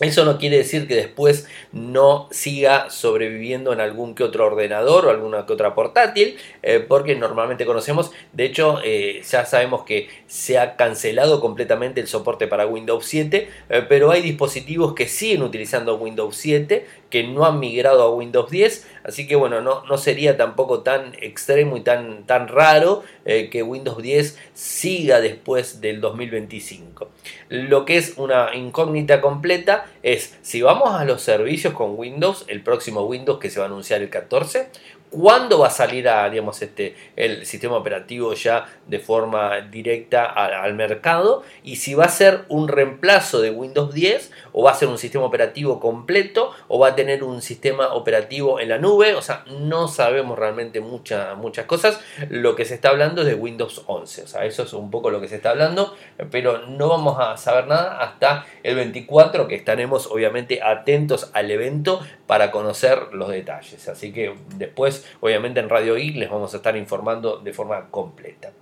Eso 0.00 0.24
no 0.24 0.38
quiere 0.38 0.58
decir 0.58 0.86
que 0.86 0.94
después 0.94 1.48
no 1.72 2.28
siga 2.30 2.88
sobreviviendo 2.88 3.72
en 3.72 3.80
algún 3.80 4.14
que 4.14 4.22
otro 4.22 4.46
ordenador 4.46 5.06
o 5.06 5.10
alguna 5.10 5.44
que 5.44 5.52
otra 5.52 5.74
portátil, 5.74 6.36
eh, 6.62 6.78
porque 6.78 7.16
normalmente 7.16 7.66
conocemos, 7.66 8.12
de 8.32 8.44
hecho 8.44 8.78
eh, 8.84 9.22
ya 9.28 9.44
sabemos 9.44 9.82
que 9.82 10.08
se 10.28 10.56
ha 10.58 10.76
cancelado 10.76 11.40
completamente 11.40 12.00
el 12.00 12.06
soporte 12.06 12.46
para 12.46 12.66
Windows 12.66 13.06
7, 13.06 13.48
eh, 13.68 13.86
pero 13.88 14.12
hay 14.12 14.22
dispositivos 14.22 14.94
que 14.94 15.08
siguen 15.08 15.42
utilizando 15.42 15.96
Windows 15.96 16.36
7, 16.36 16.86
que 17.10 17.24
no 17.24 17.44
han 17.46 17.58
migrado 17.58 18.02
a 18.02 18.14
Windows 18.14 18.50
10, 18.50 18.86
así 19.04 19.26
que 19.26 19.36
bueno, 19.36 19.60
no, 19.60 19.84
no 19.84 19.98
sería 19.98 20.36
tampoco 20.36 20.80
tan 20.80 21.14
extremo 21.20 21.76
y 21.76 21.80
tan, 21.80 22.24
tan 22.24 22.48
raro 22.48 23.02
que 23.24 23.62
Windows 23.62 24.02
10 24.02 24.38
siga 24.54 25.20
después 25.20 25.80
del 25.80 26.00
2025. 26.00 27.08
Lo 27.48 27.84
que 27.84 27.96
es 27.96 28.14
una 28.16 28.54
incógnita 28.54 29.20
completa 29.20 29.86
es 30.02 30.36
si 30.42 30.62
vamos 30.62 30.94
a 30.94 31.04
los 31.04 31.22
servicios 31.22 31.74
con 31.74 31.98
Windows, 31.98 32.44
el 32.48 32.62
próximo 32.62 33.02
Windows 33.02 33.38
que 33.38 33.50
se 33.50 33.58
va 33.58 33.66
a 33.66 33.68
anunciar 33.68 34.02
el 34.02 34.10
14, 34.10 34.68
cuándo 35.10 35.58
va 35.58 35.68
a 35.68 35.70
salir 35.70 36.08
digamos, 36.30 36.62
este, 36.62 36.96
el 37.16 37.44
sistema 37.46 37.76
operativo 37.76 38.32
ya 38.34 38.66
de 38.86 38.98
forma 38.98 39.60
directa 39.60 40.24
al 40.24 40.74
mercado 40.74 41.42
y 41.62 41.76
si 41.76 41.94
va 41.94 42.04
a 42.04 42.08
ser 42.08 42.44
un 42.48 42.68
reemplazo 42.68 43.40
de 43.40 43.50
Windows 43.50 43.92
10 43.92 44.30
o 44.52 44.62
va 44.62 44.72
a 44.72 44.74
ser 44.74 44.88
un 44.88 44.98
sistema 44.98 45.24
operativo 45.24 45.80
completo 45.80 46.52
o 46.68 46.78
va 46.78 46.88
a 46.88 46.94
tener 46.94 47.22
un 47.24 47.42
sistema 47.42 47.94
operativo 47.94 48.60
en 48.60 48.68
la 48.68 48.78
nube. 48.78 49.14
O 49.14 49.22
sea, 49.22 49.44
no 49.60 49.88
sabemos 49.88 50.38
realmente 50.38 50.80
muchas 50.80 51.36
muchas 51.36 51.66
cosas. 51.66 52.00
Lo 52.28 52.56
que 52.56 52.64
se 52.64 52.74
está 52.74 52.90
hablando 52.90 53.22
es 53.22 53.28
de 53.28 53.34
Windows 53.34 53.82
11. 53.86 54.22
O 54.22 54.26
sea, 54.26 54.44
eso 54.44 54.62
es 54.62 54.72
un 54.72 54.90
poco 54.90 55.10
lo 55.10 55.20
que 55.20 55.28
se 55.28 55.36
está 55.36 55.50
hablando, 55.50 55.96
pero 56.30 56.66
no 56.66 56.88
vamos 56.88 57.18
a 57.20 57.36
saber 57.36 57.66
nada 57.66 58.00
hasta 58.00 58.46
el 58.62 58.76
24 58.76 59.48
que 59.48 59.54
estaremos 59.54 60.06
obviamente 60.06 60.62
atentos 60.62 61.30
al 61.32 61.50
evento 61.50 62.00
para 62.26 62.50
conocer 62.50 63.14
los 63.14 63.30
detalles. 63.30 63.88
Así 63.88 64.12
que 64.12 64.34
después, 64.56 64.97
obviamente 65.20 65.60
en 65.60 65.68
Radio 65.68 65.94
Geek 65.94 66.16
les 66.16 66.30
vamos 66.30 66.54
a 66.54 66.58
estar 66.58 66.76
informando 66.76 67.38
de 67.38 67.52
forma 67.52 67.90
completa. 67.90 68.52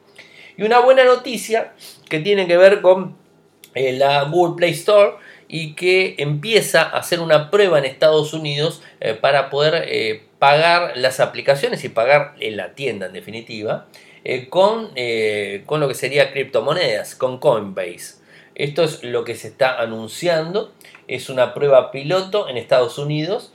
Y 0.56 0.62
una 0.62 0.80
buena 0.80 1.04
noticia 1.04 1.74
que 2.08 2.20
tiene 2.20 2.46
que 2.46 2.56
ver 2.56 2.80
con 2.80 3.16
eh, 3.74 3.92
la 3.92 4.22
Google 4.22 4.56
Play 4.56 4.70
Store 4.70 5.16
y 5.48 5.74
que 5.74 6.14
empieza 6.16 6.82
a 6.82 6.96
hacer 6.96 7.20
una 7.20 7.50
prueba 7.50 7.78
en 7.78 7.84
Estados 7.84 8.32
Unidos 8.32 8.82
eh, 9.00 9.12
para 9.12 9.50
poder 9.50 9.84
eh, 9.86 10.24
pagar 10.38 10.96
las 10.96 11.20
aplicaciones 11.20 11.84
y 11.84 11.90
pagar 11.90 12.34
en 12.40 12.56
la 12.56 12.74
tienda 12.74 13.06
en 13.06 13.12
definitiva 13.12 13.86
con, 14.50 14.90
con 15.66 15.78
lo 15.78 15.86
que 15.86 15.94
sería 15.94 16.32
criptomonedas, 16.32 17.14
con 17.14 17.38
Coinbase. 17.38 18.16
Esto 18.56 18.82
es 18.82 19.04
lo 19.04 19.22
que 19.22 19.36
se 19.36 19.46
está 19.46 19.80
anunciando, 19.80 20.74
es 21.06 21.28
una 21.28 21.54
prueba 21.54 21.92
piloto 21.92 22.48
en 22.48 22.56
Estados 22.56 22.98
Unidos 22.98 23.52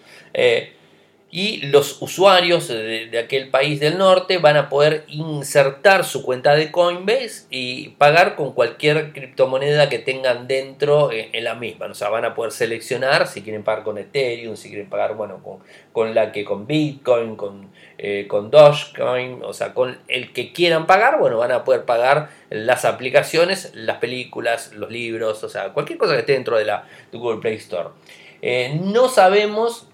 y 1.33 1.61
los 1.67 2.01
usuarios 2.01 2.67
de, 2.67 3.17
aquel 3.17 3.49
país 3.49 3.79
del 3.79 3.97
norte 3.97 4.37
van 4.37 4.57
a 4.57 4.67
poder 4.67 5.05
insertar 5.07 6.03
su 6.03 6.23
cuenta 6.23 6.55
de 6.55 6.71
Coinbase 6.71 7.45
y 7.49 7.89
pagar 7.91 8.35
con 8.35 8.51
cualquier 8.51 9.13
criptomoneda 9.13 9.87
que 9.87 9.97
tengan 9.97 10.49
dentro 10.49 11.09
en, 11.13 11.41
la 11.41 11.55
misma. 11.55 11.85
O 11.85 11.93
sea, 11.93 12.09
van 12.09 12.25
a 12.25 12.35
poder 12.35 12.51
seleccionar 12.51 13.27
si 13.27 13.43
quieren 13.43 13.63
pagar 13.63 13.85
con 13.85 13.97
Ethereum, 13.97 14.57
si 14.57 14.67
quieren 14.67 14.89
pagar 14.89 15.15
bueno, 15.15 15.41
con, 15.41 15.59
con 15.93 16.13
la 16.13 16.33
que 16.33 16.43
con 16.43 16.67
Bitcoin, 16.67 17.37
con, 17.37 17.71
eh, 17.97 18.25
con 18.27 18.51
Dogecoin, 18.51 19.41
o 19.41 19.53
sea, 19.53 19.73
con 19.73 19.99
el 20.09 20.33
que 20.33 20.51
quieran 20.51 20.85
pagar, 20.85 21.17
bueno, 21.17 21.37
van 21.37 21.53
a 21.53 21.63
poder 21.63 21.85
pagar 21.85 22.29
las 22.49 22.83
aplicaciones, 22.83 23.71
las 23.73 23.99
películas, 23.99 24.73
los 24.73 24.91
libros, 24.91 25.41
o 25.45 25.49
sea, 25.49 25.69
cualquier 25.69 25.97
cosa 25.97 26.13
que 26.13 26.19
esté 26.19 26.33
dentro 26.33 26.57
de 26.57 26.65
la 26.65 26.83
Google 27.13 27.39
Play 27.39 27.55
Store. 27.55 27.89
Eh, 28.41 28.77
no 28.83 29.07
sabemos 29.07 29.87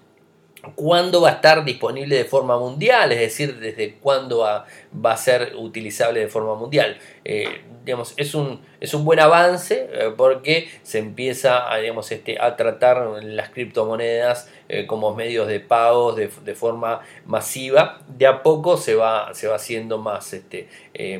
cuándo 0.74 1.20
va 1.20 1.30
a 1.30 1.32
estar 1.32 1.64
disponible 1.64 2.16
de 2.16 2.24
forma 2.24 2.58
mundial, 2.58 3.12
es 3.12 3.20
decir, 3.20 3.58
desde 3.58 3.94
cuándo 3.94 4.38
va, 4.38 4.66
a 5.02 5.16
ser 5.16 5.54
utilizable 5.56 6.20
de 6.20 6.28
forma 6.28 6.54
mundial. 6.54 6.98
Eh, 7.24 7.62
digamos, 7.84 8.14
es, 8.16 8.34
un, 8.34 8.60
es 8.80 8.94
un 8.94 9.04
buen 9.04 9.20
avance 9.20 9.88
eh, 9.92 10.12
porque 10.16 10.68
se 10.82 10.98
empieza 10.98 11.72
a, 11.72 11.78
digamos, 11.78 12.10
este, 12.12 12.40
a 12.40 12.56
tratar 12.56 13.22
las 13.22 13.50
criptomonedas 13.50 14.50
eh, 14.68 14.86
como 14.86 15.14
medios 15.14 15.48
de 15.48 15.60
pagos 15.60 16.16
de, 16.16 16.28
forma 16.54 17.00
masiva. 17.24 18.00
De 18.08 18.26
a 18.26 18.42
poco 18.42 18.76
se 18.76 18.94
va, 18.94 19.32
se 19.34 19.48
va 19.48 19.56
haciendo 19.56 19.98
más, 19.98 20.32
este, 20.32 20.68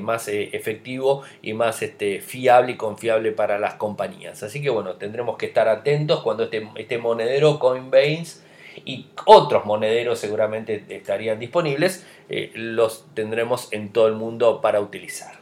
más 0.00 0.28
efectivo 0.28 1.22
y 1.42 1.54
más 1.54 1.82
este, 1.82 2.20
fiable 2.20 2.72
y 2.72 2.76
confiable 2.76 3.32
para 3.32 3.58
las 3.58 3.74
compañías. 3.74 4.42
Así 4.42 4.60
que 4.60 4.70
bueno, 4.70 4.94
tendremos 4.96 5.36
que 5.36 5.46
estar 5.46 5.68
atentos 5.68 6.22
cuando 6.22 6.44
este, 6.44 6.68
este 6.76 6.98
monedero 6.98 7.58
Coinbase 7.58 8.47
y 8.84 9.06
otros 9.24 9.64
monederos 9.64 10.18
seguramente 10.18 10.84
estarían 10.88 11.38
disponibles, 11.38 12.06
eh, 12.28 12.50
los 12.54 13.06
tendremos 13.14 13.68
en 13.72 13.92
todo 13.92 14.08
el 14.08 14.14
mundo 14.14 14.60
para 14.60 14.80
utilizar. 14.80 15.38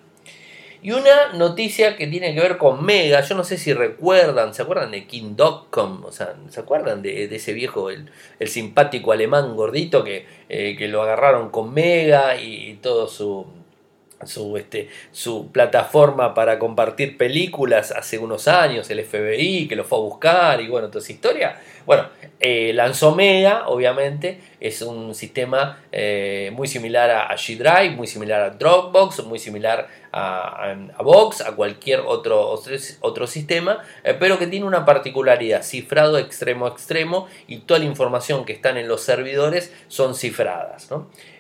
Y 0.83 0.93
una 0.93 1.33
noticia 1.33 1.97
que 1.97 2.07
tiene 2.07 2.35
que 2.35 2.41
ver 2.41 2.59
con 2.59 2.85
Mega, 2.85 3.21
yo 3.23 3.35
no 3.35 3.43
sé 3.45 3.59
si 3.59 3.73
recuerdan, 3.73 4.55
¿se 4.55 4.63
acuerdan 4.63 4.93
de 4.93 5.07
King.com? 5.07 6.05
O 6.05 6.13
sea, 6.13 6.37
¿se 6.49 6.61
acuerdan 6.61 7.03
de, 7.03 7.25
ese 7.25 7.53
viejo, 7.55 7.91
el, 7.91 8.09
simpático 8.47 9.11
alemán 9.11 9.57
gordito 9.57 10.05
que, 10.05 10.27
eh, 10.49 10.77
que 10.77 10.87
lo 10.87 11.03
agarraron 11.03 11.51
con 11.51 11.75
Mega 11.75 12.37
y 12.41 12.79
todo 12.83 13.09
su, 13.09 13.47
su, 14.25 14.57
este, 14.57 14.89
su 15.13 15.51
plataforma 15.53 16.33
para 16.33 16.59
compartir 16.59 17.19
películas 17.19 17.93
hace 17.93 18.19
unos 18.19 18.49
años, 18.49 18.89
el 18.91 19.05
FBI, 19.05 19.69
que 19.69 19.77
lo 19.77 19.85
fue 19.85 19.99
a 19.99 20.03
buscar 20.03 20.61
y 20.61 20.69
bueno, 20.69 20.89
toda 20.89 21.01
esa 21.01 21.13
historia. 21.13 21.61
Bueno, 21.85 22.09
eh, 22.41 22.77
obviamente, 23.67 24.41
es 24.61 24.83
un 24.83 25.15
sistema 25.15 25.81
eh, 25.93 26.51
muy 26.55 26.69
similar 26.69 27.11
a, 27.11 27.37
G 27.37 27.57
Drive, 27.57 27.97
muy 27.97 28.07
similar 28.07 28.41
a 28.43 28.51
Dropbox, 28.51 29.25
muy 29.25 29.39
similar 29.39 29.89
a, 30.13 30.75
a, 30.97 31.03
Box, 31.03 31.41
a 31.41 31.57
cualquier 31.57 32.01
otro, 32.01 32.59
otro 33.01 33.27
sistema, 33.27 33.83
eh, 34.05 34.15
pero 34.19 34.39
que 34.39 34.47
tiene 34.47 34.67
una 34.67 34.85
particularidad, 34.85 35.63
cifrado 35.63 36.19
extremo 36.19 36.67
a 36.67 36.71
extremo 36.71 37.27
y 37.47 37.59
toda 37.59 37.81
la 37.81 37.87
información 37.87 38.45
que 38.45 38.53
están 38.53 38.77
en 38.77 38.89
los 38.89 39.03
servidores 39.03 39.73
son 39.89 40.15
cifradas. 40.15 40.89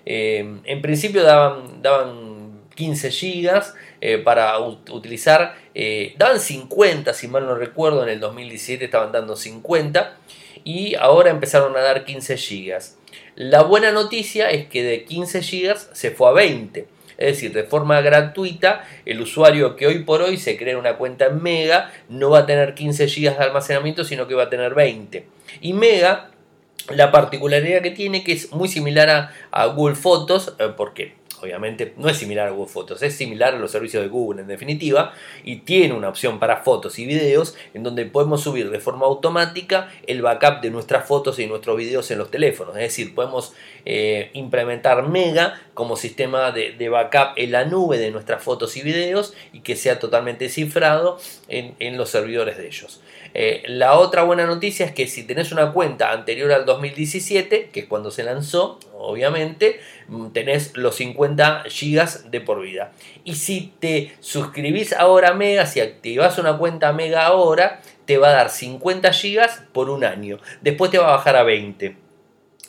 en 0.04 0.82
principio 0.82 1.22
daban, 1.22 1.82
daban 1.82 2.36
15 2.76 3.10
gigas 3.10 3.74
eh, 4.00 4.18
para 4.18 4.56
utilizar. 4.60 5.56
Eh, 5.74 6.14
daban 6.16 6.38
50, 6.38 7.12
si 7.12 7.26
mal 7.26 7.44
no 7.46 7.56
recuerdo, 7.56 8.04
en 8.04 8.10
el 8.10 8.20
2017 8.20 8.84
estaban 8.84 9.10
dando 9.10 9.34
50 9.34 10.16
y 10.66 10.96
ahora 10.96 11.30
empezaron 11.30 11.76
a 11.76 11.80
dar 11.80 12.04
15 12.04 12.36
gigas. 12.36 12.98
La 13.36 13.62
buena 13.62 13.92
noticia 13.92 14.50
es 14.50 14.66
que 14.66 14.82
de 14.82 15.04
15 15.04 15.40
gigas 15.42 15.88
se 15.92 16.10
fue 16.10 16.28
a 16.28 16.32
20. 16.32 16.88
Es 17.18 17.34
decir, 17.34 17.52
de 17.52 17.62
forma 17.62 18.00
gratuita, 18.00 18.84
el 19.04 19.20
usuario 19.20 19.76
que 19.76 19.86
hoy 19.86 20.00
por 20.00 20.22
hoy 20.22 20.38
se 20.38 20.56
crea 20.56 20.76
una 20.76 20.96
cuenta 20.96 21.26
en 21.26 21.40
Mega 21.40 21.92
no 22.08 22.30
va 22.30 22.40
a 22.40 22.46
tener 22.46 22.74
15 22.74 23.06
GB 23.06 23.38
de 23.38 23.44
almacenamiento, 23.44 24.02
sino 24.02 24.26
que 24.26 24.34
va 24.34 24.42
a 24.42 24.50
tener 24.50 24.74
20. 24.74 25.24
Y 25.60 25.72
Mega, 25.72 26.32
la 26.90 27.12
particularidad 27.12 27.80
que 27.80 27.92
tiene, 27.92 28.24
que 28.24 28.32
es 28.32 28.50
muy 28.50 28.66
similar 28.68 29.08
a, 29.08 29.32
a 29.52 29.66
Google 29.66 29.94
Fotos, 29.94 30.56
eh, 30.58 30.70
porque 30.76 31.14
obviamente 31.42 31.94
no 31.96 32.08
es 32.08 32.16
similar 32.16 32.48
a 32.48 32.50
Google 32.50 32.72
Fotos, 32.72 33.02
es 33.02 33.14
similar 33.14 33.54
a 33.54 33.58
los 33.58 33.70
servicios 33.70 34.02
de 34.02 34.08
Google 34.08 34.42
en 34.42 34.48
definitiva 34.48 35.12
y 35.44 35.56
tiene 35.56 35.94
una 35.94 36.08
opción 36.08 36.38
para 36.38 36.58
fotos 36.58 36.98
y 36.98 37.06
videos 37.06 37.56
en 37.74 37.82
donde 37.82 38.04
podemos 38.06 38.42
subir 38.42 38.70
de 38.70 38.80
forma 38.80 39.06
automática 39.06 39.90
el 40.06 40.22
backup 40.22 40.60
de 40.60 40.70
nuestras 40.70 41.06
fotos 41.06 41.38
y 41.38 41.46
nuestros 41.46 41.76
videos 41.76 42.10
en 42.10 42.18
los 42.18 42.30
teléfonos. 42.30 42.76
Es 42.76 42.82
decir, 42.82 43.14
podemos 43.14 43.54
eh, 43.84 44.30
implementar 44.34 45.06
Mega 45.08 45.60
como 45.74 45.96
sistema 45.96 46.52
de, 46.52 46.88
backup 46.88 47.34
en 47.36 47.52
la 47.52 47.64
nube 47.64 47.98
de 47.98 48.10
nuestras 48.10 48.42
fotos 48.42 48.76
y 48.76 48.82
videos 48.82 49.34
y 49.52 49.60
que 49.60 49.76
sea 49.76 49.98
totalmente 49.98 50.48
cifrado 50.48 51.18
en, 51.48 51.96
los 51.96 52.10
servidores 52.10 52.56
de 52.56 52.66
ellos. 52.66 53.00
Eh, 53.34 53.62
la 53.66 53.98
otra 53.98 54.22
buena 54.22 54.46
noticia 54.46 54.86
es 54.86 54.92
que 54.92 55.06
si 55.06 55.24
tenés 55.24 55.52
una 55.52 55.72
cuenta 55.72 56.12
anterior 56.12 56.50
al 56.52 56.64
2017, 56.64 57.68
que 57.72 57.80
es 57.80 57.86
cuando 57.86 58.10
se 58.10 58.24
lanzó, 58.24 58.80
obviamente, 58.98 59.80
mm, 60.08 60.28
tenés 60.28 60.76
los 60.76 60.96
50 60.96 61.64
gigas 61.68 62.30
de 62.30 62.40
por 62.40 62.62
vida. 62.62 62.92
Y 63.24 63.34
si 63.36 63.72
te 63.78 64.16
suscribís 64.20 64.92
ahora 64.92 65.30
a 65.30 65.34
Mega, 65.34 65.66
si 65.66 65.80
activas 65.80 66.38
una 66.38 66.56
cuenta 66.58 66.92
Mega 66.92 67.26
ahora, 67.26 67.80
te 68.04 68.18
va 68.18 68.28
a 68.28 68.32
dar 68.32 68.50
50 68.50 69.12
gigas 69.12 69.62
por 69.72 69.90
un 69.90 70.04
año. 70.04 70.38
Después 70.60 70.90
te 70.90 70.98
va 70.98 71.08
a 71.08 71.16
bajar 71.16 71.36
a 71.36 71.42
20. 71.42 72.05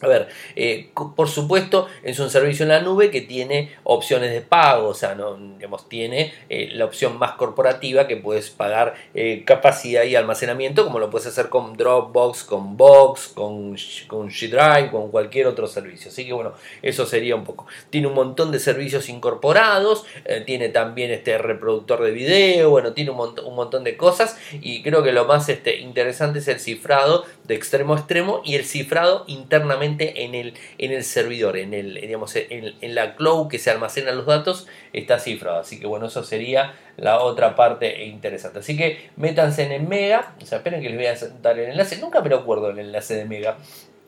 A 0.01 0.07
ver, 0.07 0.27
eh, 0.55 0.91
por 1.15 1.27
supuesto 1.27 1.87
es 2.03 2.19
un 2.19 2.29
servicio 2.29 2.63
en 2.63 2.69
la 2.69 2.81
nube 2.81 3.09
que 3.09 3.21
tiene 3.21 3.75
opciones 3.83 4.31
de 4.31 4.41
pago, 4.41 4.89
o 4.89 4.93
sea, 4.93 5.15
no, 5.15 5.35
digamos, 5.35 5.89
tiene 5.89 6.33
eh, 6.49 6.69
la 6.73 6.85
opción 6.85 7.17
más 7.17 7.31
corporativa 7.31 8.05
que 8.05 8.15
puedes 8.15 8.51
pagar 8.51 8.93
eh, 9.15 9.43
capacidad 9.43 10.03
y 10.03 10.15
almacenamiento, 10.15 10.85
como 10.85 10.99
lo 10.99 11.09
puedes 11.09 11.27
hacer 11.27 11.49
con 11.49 11.75
Dropbox, 11.75 12.43
con 12.43 12.77
Box, 12.77 13.29
con, 13.29 13.75
con 14.07 14.29
G 14.29 14.49
Drive, 14.51 14.91
con 14.91 15.09
cualquier 15.09 15.47
otro 15.47 15.65
servicio. 15.65 16.11
Así 16.11 16.27
que 16.27 16.33
bueno, 16.33 16.53
eso 16.83 17.07
sería 17.07 17.35
un 17.35 17.43
poco. 17.43 17.65
Tiene 17.89 18.05
un 18.05 18.13
montón 18.13 18.51
de 18.51 18.59
servicios 18.59 19.09
incorporados, 19.09 20.05
tiene 20.45 20.69
también 20.69 21.09
este 21.09 21.39
reproductor 21.39 22.03
de 22.03 22.11
video, 22.11 22.69
bueno, 22.69 22.93
tiene 22.93 23.09
un, 23.09 23.39
un 23.39 23.55
montón 23.55 23.83
de 23.83 23.97
cosas 23.97 24.37
y 24.61 24.83
creo 24.83 25.01
que 25.01 25.11
lo 25.11 25.25
más 25.25 25.49
este, 25.49 25.77
interesante 25.79 26.39
es 26.39 26.47
el 26.47 26.59
cifrado 26.59 27.25
de 27.47 27.55
extremo 27.55 27.93
a 27.93 27.97
extremo 27.97 28.41
y 28.43 28.55
el 28.55 28.65
cifrado 28.65 29.23
internamente 29.27 30.23
en 30.25 30.35
el, 30.35 30.53
en 30.77 30.91
el 30.91 31.03
servidor, 31.03 31.57
en, 31.57 31.73
el, 31.73 31.95
digamos, 31.95 32.35
en, 32.35 32.75
en, 32.81 32.95
la 32.95 33.15
cloud 33.15 33.47
que 33.47 33.59
se 33.59 33.71
almacenan 33.71 34.17
los 34.17 34.25
datos, 34.25 34.67
está 34.93 35.19
cifrado. 35.19 35.59
Así 35.59 35.79
que 35.79 35.87
bueno, 35.87 36.07
eso 36.07 36.23
sería 36.23 36.73
la 36.97 37.19
otra 37.19 37.55
parte 37.55 38.05
interesante. 38.05 38.59
Así 38.59 38.75
que 38.75 39.09
métanse 39.15 39.73
en 39.73 39.87
Mega, 39.87 40.35
o 40.41 40.45
sea, 40.45 40.59
esperen 40.59 40.81
que 40.81 40.89
les 40.89 40.97
voy 40.97 41.07
a 41.07 41.41
dar 41.41 41.57
el 41.57 41.71
enlace, 41.71 41.97
nunca 41.97 42.21
me 42.21 42.29
lo 42.29 42.37
acuerdo 42.37 42.69
el 42.69 42.79
enlace 42.79 43.15
de 43.15 43.25
Mega. 43.25 43.57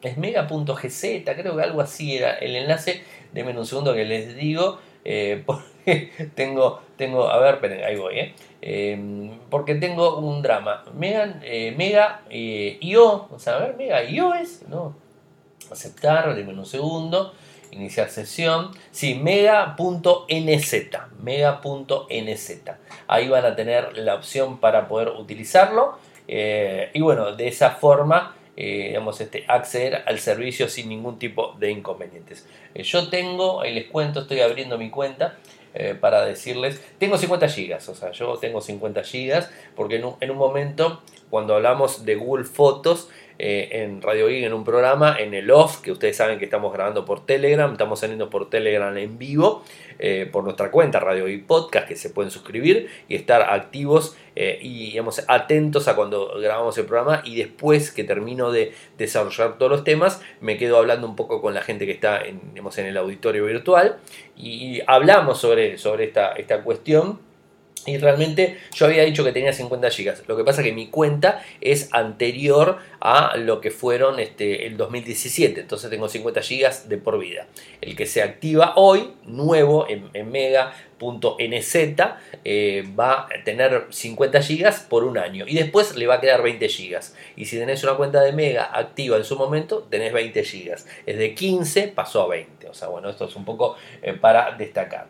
Es 0.01 0.17
mega.gz, 0.17 1.01
creo 1.25 1.57
que 1.57 1.63
algo 1.63 1.81
así 1.81 2.15
era 2.15 2.33
el 2.33 2.55
enlace. 2.55 3.03
Denme 3.33 3.57
un 3.57 3.65
segundo 3.65 3.93
que 3.93 4.05
les 4.05 4.35
digo. 4.35 4.79
Eh, 5.05 5.43
porque 5.45 6.11
tengo, 6.35 6.81
tengo, 6.97 7.29
a 7.29 7.39
ver, 7.39 7.55
esperen, 7.55 7.83
ahí 7.83 7.95
voy, 7.95 8.19
eh. 8.19 8.33
Em, 8.61 9.39
porque 9.49 9.75
tengo 9.75 10.17
un 10.17 10.41
drama. 10.41 10.83
Mega, 10.93 11.39
eh, 11.43 11.73
Mega 11.77 12.21
IO, 12.29 13.27
o 13.31 13.39
sea, 13.39 13.55
a 13.55 13.59
ver, 13.59 13.75
Mega 13.77 14.03
IO 14.03 14.33
es, 14.33 14.67
no, 14.67 14.95
aceptar, 15.71 16.35
denme 16.35 16.53
un 16.53 16.65
segundo. 16.65 17.33
iniciar 17.71 18.09
sesión. 18.09 18.71
Sí, 18.91 19.13
mega.nz, 19.13 20.73
mega.nz. 21.21 22.61
Ahí 23.07 23.27
van 23.27 23.45
a 23.45 23.55
tener 23.55 23.97
la 23.97 24.15
opción 24.15 24.57
para 24.59 24.87
poder 24.87 25.09
utilizarlo. 25.09 25.97
Eh, 26.27 26.89
y 26.93 27.01
bueno, 27.01 27.35
de 27.35 27.47
esa 27.47 27.71
forma, 27.71 28.35
eh, 28.61 28.99
este, 29.19 29.45
acceder 29.47 30.03
al 30.05 30.19
servicio 30.19 30.67
sin 30.67 30.89
ningún 30.89 31.17
tipo 31.17 31.55
de 31.59 31.71
inconvenientes. 31.71 32.45
Eh, 32.75 32.83
yo 32.83 33.09
tengo, 33.09 33.61
ahí 33.61 33.73
les 33.73 33.87
cuento, 33.87 34.21
estoy 34.21 34.41
abriendo 34.41 34.77
mi 34.77 34.89
cuenta. 34.89 35.37
Para 35.99 36.25
decirles, 36.25 36.81
tengo 36.97 37.17
50 37.17 37.47
gigas, 37.49 37.87
o 37.89 37.95
sea, 37.95 38.11
yo 38.11 38.37
tengo 38.37 38.61
50 38.61 39.03
gigas 39.03 39.49
porque 39.75 39.97
en 39.97 40.05
un, 40.05 40.15
en 40.19 40.31
un 40.31 40.37
momento 40.37 41.01
cuando 41.29 41.55
hablamos 41.55 42.05
de 42.05 42.15
Google 42.15 42.45
Fotos, 42.45 43.09
eh, 43.41 43.83
en 43.83 44.01
Radio 44.01 44.27
Geek 44.27 44.43
en 44.43 44.53
un 44.53 44.65
programa, 44.65 45.15
en 45.17 45.33
el 45.33 45.49
off, 45.49 45.79
que 45.79 45.93
ustedes 45.93 46.17
saben 46.17 46.37
que 46.39 46.45
estamos 46.45 46.73
grabando 46.73 47.05
por 47.05 47.25
Telegram, 47.25 47.71
estamos 47.71 48.01
saliendo 48.01 48.29
por 48.29 48.49
Telegram 48.49 48.95
en 48.97 49.17
vivo, 49.17 49.63
eh, 49.97 50.27
por 50.29 50.43
nuestra 50.43 50.69
cuenta 50.71 50.99
Radio 50.99 51.25
Geek 51.25 51.45
Podcast, 51.45 51.87
que 51.87 51.95
se 51.95 52.09
pueden 52.09 52.31
suscribir 52.31 52.89
y 53.07 53.15
estar 53.15 53.41
activos 53.41 54.17
eh, 54.35 54.59
y 54.61 54.87
digamos, 54.91 55.23
atentos 55.29 55.87
a 55.87 55.95
cuando 55.95 56.37
grabamos 56.37 56.77
el 56.77 56.85
programa 56.85 57.21
y 57.23 57.37
después 57.37 57.91
que 57.91 58.03
termino 58.03 58.51
de 58.51 58.73
desarrollar 58.97 59.57
todos 59.57 59.71
los 59.71 59.83
temas, 59.85 60.21
me 60.41 60.57
quedo 60.57 60.77
hablando 60.77 61.07
un 61.07 61.15
poco 61.15 61.41
con 61.41 61.53
la 61.53 61.61
gente 61.61 61.85
que 61.85 61.93
está 61.93 62.21
en, 62.21 62.41
en 62.55 62.85
el 62.85 62.97
auditorio 62.97 63.45
virtual 63.45 63.99
y 64.35 64.81
hablamos 64.85 65.39
sobre, 65.39 65.77
sobre 65.77 66.03
esta, 66.03 66.33
esta 66.33 66.61
cuestión 66.61 67.28
y 67.85 67.97
realmente 67.97 68.57
yo 68.73 68.85
había 68.85 69.03
dicho 69.03 69.23
que 69.23 69.31
tenía 69.31 69.53
50 69.53 69.89
GB. 69.89 70.27
Lo 70.27 70.37
que 70.37 70.43
pasa 70.43 70.63
que 70.63 70.71
mi 70.71 70.87
cuenta 70.87 71.43
es 71.61 71.89
anterior 71.93 72.77
a 72.99 73.37
lo 73.37 73.61
que 73.61 73.71
fueron 73.71 74.19
este, 74.19 74.67
el 74.67 74.77
2017. 74.77 75.61
Entonces 75.61 75.89
tengo 75.89 76.09
50 76.09 76.41
GB 76.41 76.87
de 76.87 76.97
por 76.97 77.19
vida. 77.19 77.47
El 77.81 77.95
que 77.95 78.05
se 78.05 78.21
activa 78.21 78.73
hoy, 78.75 79.13
nuevo 79.25 79.87
en, 79.87 80.29
mega.nz, 80.29 81.75
eh, 82.45 82.83
va 82.99 83.21
a 83.21 83.27
tener 83.45 83.87
50 83.89 84.39
GB 84.39 84.87
por 84.89 85.03
un 85.03 85.17
año. 85.17 85.45
Y 85.47 85.55
después 85.55 85.95
le 85.95 86.07
va 86.07 86.15
a 86.15 86.21
quedar 86.21 86.43
20 86.43 86.67
GB. 86.67 86.99
Y 87.37 87.45
si 87.45 87.57
tenés 87.57 87.83
una 87.83 87.95
cuenta 87.95 88.21
de 88.21 88.33
mega 88.33 88.77
activa 88.77 89.17
en 89.17 89.23
su 89.23 89.37
momento, 89.37 89.87
tenés 89.89 90.11
20 90.11 90.41
GB. 90.41 90.75
Es 91.05 91.17
de 91.17 91.33
15, 91.33 91.87
pasó 91.89 92.23
a 92.23 92.27
20. 92.27 92.67
O 92.67 92.73
sea, 92.73 92.89
bueno, 92.89 93.09
esto 93.09 93.25
es 93.25 93.35
un 93.35 93.45
poco 93.45 93.77
eh, 94.01 94.13
para 94.13 94.51
destacar. 94.51 95.07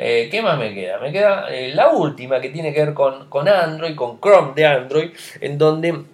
Eh, 0.00 0.28
¿Qué 0.30 0.40
más 0.42 0.56
me 0.56 0.72
queda? 0.72 1.00
Me 1.00 1.10
queda 1.10 1.52
eh, 1.52 1.74
la 1.74 1.88
última 1.90 2.40
que 2.40 2.50
tiene 2.50 2.72
que 2.72 2.84
ver 2.84 2.94
con, 2.94 3.28
con, 3.28 3.48
Android, 3.48 3.96
con 3.96 4.20
Chrome 4.20 4.52
de 4.54 4.64
Android, 4.64 5.10
en 5.40 5.58
donde 5.58 6.04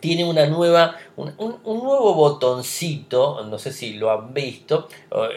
tiene 0.00 0.24
una 0.24 0.46
nueva, 0.46 0.96
un, 1.16 1.32
nuevo 1.36 2.14
botoncito, 2.14 3.44
no 3.44 3.58
sé 3.58 3.72
si 3.72 3.94
lo 3.94 4.10
han 4.10 4.34
visto, 4.34 4.88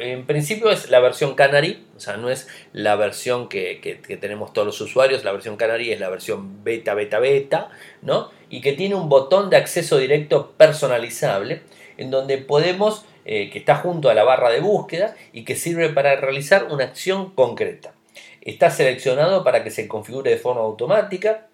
en 0.02 0.26
principio 0.26 0.72
es 0.72 0.90
la 0.90 1.00
versión 1.00 1.36
Canary, 1.36 1.86
o 1.96 2.00
sea, 2.00 2.18
no 2.18 2.32
es 2.32 2.48
la 2.74 2.96
versión 2.96 3.48
que, 3.48 3.80
que, 3.80 4.18
tenemos 4.18 4.54
todos 4.54 4.66
los 4.66 4.82
usuarios, 4.82 5.24
la 5.24 5.32
versión 5.32 5.56
Canary 5.56 5.92
es 5.92 6.00
la 6.00 6.10
versión 6.10 6.64
beta, 6.64 6.96
beta, 6.96 7.20
beta, 7.20 7.70
¿no? 8.02 8.32
Y 8.50 8.62
que 8.62 8.74
tiene 8.74 8.96
un 8.96 9.10
botón 9.10 9.52
de 9.52 9.58
acceso 9.58 9.98
directo 9.98 10.52
personalizable, 10.58 11.62
en 11.98 12.10
donde 12.10 12.40
podemos 12.40 13.06
eh, 13.30 13.50
que 13.50 13.60
está 13.60 13.76
junto 13.76 14.10
a 14.10 14.14
la 14.14 14.24
barra 14.24 14.50
de 14.50 14.62
búsqueda 14.62 15.14
y 15.34 15.44
que 15.44 15.58
sirve 15.58 15.90
para 15.90 16.16
realizar 16.16 16.68
una 16.72 16.86
acción 16.86 17.32
concreta. 17.32 17.94
Está 18.40 18.72
seleccionado 18.72 19.44
para 19.44 19.66
que 19.66 19.70
se 19.70 19.86
configure 19.90 20.32
de 20.32 20.38
forma 20.38 20.62
automática 20.62 21.48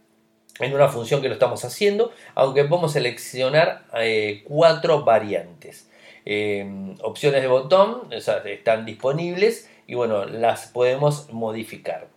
en 0.59 0.75
una 0.75 0.87
función 0.87 1.23
que 1.23 1.29
lo 1.29 1.33
estamos 1.33 1.65
haciendo, 1.65 2.11
aunque 2.35 2.63
podemos 2.65 2.93
seleccionar 2.93 3.85
eh, 3.95 4.43
cuatro 4.45 5.03
variantes. 5.03 5.89
Eh, 6.25 6.95
opciones 7.01 7.41
de 7.41 7.47
botón 7.47 8.07
están 8.11 8.85
disponibles 8.85 9.67
y 9.87 9.95
bueno, 9.95 10.25
las 10.25 10.67
podemos 10.67 11.33
modificar 11.33 12.07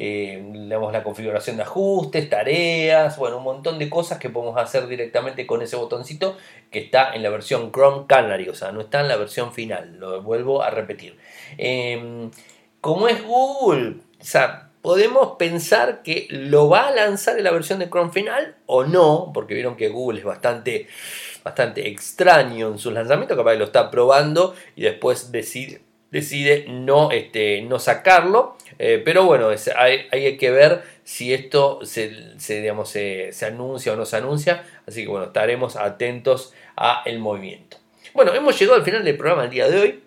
eh, 0.00 0.40
la 0.52 1.02
configuración 1.02 1.56
de 1.56 1.64
ajustes, 1.64 2.30
tareas, 2.30 3.18
bueno, 3.18 3.38
un 3.38 3.42
montón 3.42 3.80
de 3.80 3.90
cosas 3.90 4.18
que 4.18 4.30
podemos 4.30 4.56
hacer 4.56 4.86
directamente 4.86 5.44
con 5.44 5.60
ese 5.60 5.74
botoncito 5.74 6.36
que 6.70 6.78
está 6.78 7.12
en 7.14 7.24
la 7.24 7.30
versión 7.30 7.72
Chrome 7.72 8.06
Canary, 8.06 8.48
o 8.48 8.54
sea, 8.54 8.70
no 8.70 8.80
está 8.80 9.00
en 9.00 9.08
la 9.08 9.16
versión 9.16 9.52
final, 9.52 9.96
lo 9.98 10.22
vuelvo 10.22 10.62
a 10.62 10.70
repetir. 10.70 11.18
Eh, 11.56 12.30
como 12.80 13.08
es 13.08 13.24
Google, 13.24 13.96
o 14.20 14.24
sea, 14.24 14.70
podemos 14.82 15.36
pensar 15.36 16.02
que 16.04 16.28
lo 16.30 16.68
va 16.68 16.86
a 16.86 16.94
lanzar 16.94 17.36
en 17.36 17.42
la 17.42 17.50
versión 17.50 17.80
de 17.80 17.90
Chrome 17.90 18.12
final 18.12 18.54
o 18.66 18.84
no, 18.84 19.32
porque 19.34 19.54
vieron 19.54 19.74
que 19.74 19.88
Google 19.88 20.20
es 20.20 20.24
bastante, 20.24 20.86
bastante 21.42 21.88
extraño 21.88 22.68
en 22.68 22.78
sus 22.78 22.92
lanzamientos, 22.92 23.36
capaz 23.36 23.54
que 23.54 23.58
lo 23.58 23.64
está 23.64 23.90
probando 23.90 24.54
y 24.76 24.82
después 24.82 25.32
decide 25.32 25.87
decide 26.10 26.66
no, 26.68 27.10
este, 27.10 27.62
no 27.62 27.78
sacarlo. 27.78 28.56
Eh, 28.78 29.02
pero 29.04 29.24
bueno, 29.24 29.48
hay, 29.76 30.06
hay, 30.10 30.36
que 30.36 30.50
ver 30.50 30.82
si 31.04 31.34
esto 31.34 31.80
se, 31.84 32.10
digamos, 32.48 32.90
se, 32.90 33.32
anuncia 33.44 33.92
o 33.92 33.96
no 33.96 34.06
se 34.06 34.16
anuncia. 34.16 34.64
Así 34.86 35.02
que 35.02 35.08
bueno, 35.08 35.26
estaremos 35.26 35.76
atentos 35.76 36.54
a 36.76 37.02
el 37.04 37.18
movimiento. 37.18 37.78
Bueno, 38.14 38.34
hemos 38.34 38.58
llegado 38.58 38.76
al 38.76 38.84
final 38.84 39.04
del 39.04 39.16
programa 39.16 39.44
el 39.44 39.50
día 39.50 39.68
de 39.68 39.80
hoy. 39.80 40.02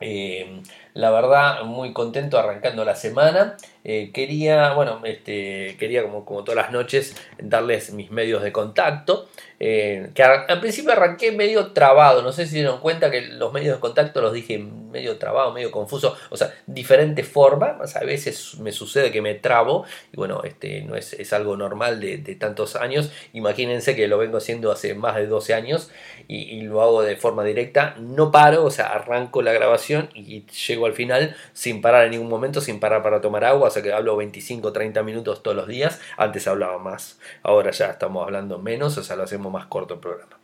Eh, 0.00 0.62
la 0.94 1.10
verdad, 1.10 1.62
muy 1.62 1.92
contento 1.92 2.38
arrancando 2.38 2.84
la 2.84 2.96
semana. 2.96 3.56
Eh, 3.84 4.10
quería, 4.12 4.74
bueno, 4.74 5.00
este, 5.04 5.76
quería 5.78 6.02
como, 6.02 6.24
como 6.24 6.44
todas 6.44 6.64
las 6.64 6.72
noches 6.72 7.16
darles 7.38 7.92
mis 7.92 8.10
medios 8.10 8.42
de 8.42 8.52
contacto. 8.52 9.28
Eh, 9.64 10.10
que 10.12 10.24
al 10.24 10.58
principio 10.58 10.90
arranqué 10.90 11.30
medio 11.30 11.68
trabado, 11.68 12.20
no 12.22 12.32
sé 12.32 12.46
si 12.46 12.50
se 12.50 12.56
dieron 12.56 12.80
cuenta 12.80 13.12
que 13.12 13.20
los 13.20 13.52
medios 13.52 13.76
de 13.76 13.80
contacto 13.80 14.20
los 14.20 14.32
dije 14.32 14.58
medio 14.58 15.18
trabado, 15.18 15.52
medio 15.52 15.70
confuso, 15.70 16.16
o 16.30 16.36
sea, 16.36 16.52
diferentes 16.66 17.28
formas, 17.28 17.94
a 17.94 18.00
veces 18.00 18.58
me 18.58 18.72
sucede 18.72 19.12
que 19.12 19.22
me 19.22 19.34
trabo, 19.34 19.84
y 20.12 20.16
bueno, 20.16 20.42
este 20.42 20.82
no 20.82 20.96
es, 20.96 21.12
es 21.12 21.32
algo 21.32 21.56
normal 21.56 22.00
de, 22.00 22.18
tantos 22.34 22.74
años, 22.74 23.12
imagínense 23.34 23.94
que 23.94 24.08
lo 24.08 24.18
vengo 24.18 24.38
haciendo 24.38 24.72
hace 24.72 24.94
más 24.94 25.14
de 25.14 25.28
12 25.28 25.54
años 25.54 25.92
y, 26.26 26.62
lo 26.62 26.82
hago 26.82 27.02
de 27.02 27.14
forma 27.16 27.44
directa, 27.44 27.94
no 28.00 28.32
paro, 28.32 28.64
o 28.64 28.70
sea, 28.70 28.86
arranco 28.86 29.42
la 29.42 29.52
grabación 29.52 30.08
y 30.14 30.44
llego 30.66 30.86
al 30.86 30.94
final 30.94 31.36
sin 31.52 31.80
parar 31.80 32.06
en 32.06 32.12
ningún 32.12 32.28
momento, 32.28 32.60
sin 32.60 32.80
parar 32.80 33.02
para 33.02 33.20
tomar 33.20 33.44
agua, 33.44 33.70
sea 33.72 33.82
que 33.82 33.92
hablo 33.92 34.16
25, 34.16 34.72
30 34.72 35.02
minutos 35.02 35.42
todos 35.42 35.56
los 35.56 35.66
días, 35.66 36.00
antes 36.16 36.46
hablaba 36.46 36.78
más, 36.78 37.18
ahora 37.42 37.72
ya 37.72 37.86
estamos 37.86 38.22
hablando 38.24 38.58
menos, 38.58 38.96
o 38.98 39.02
sea, 39.02 39.16
lo 39.16 39.24
hacemos 39.24 39.52
más 39.52 39.66
corto 39.66 39.94
el 39.94 40.00
programa. 40.00 40.38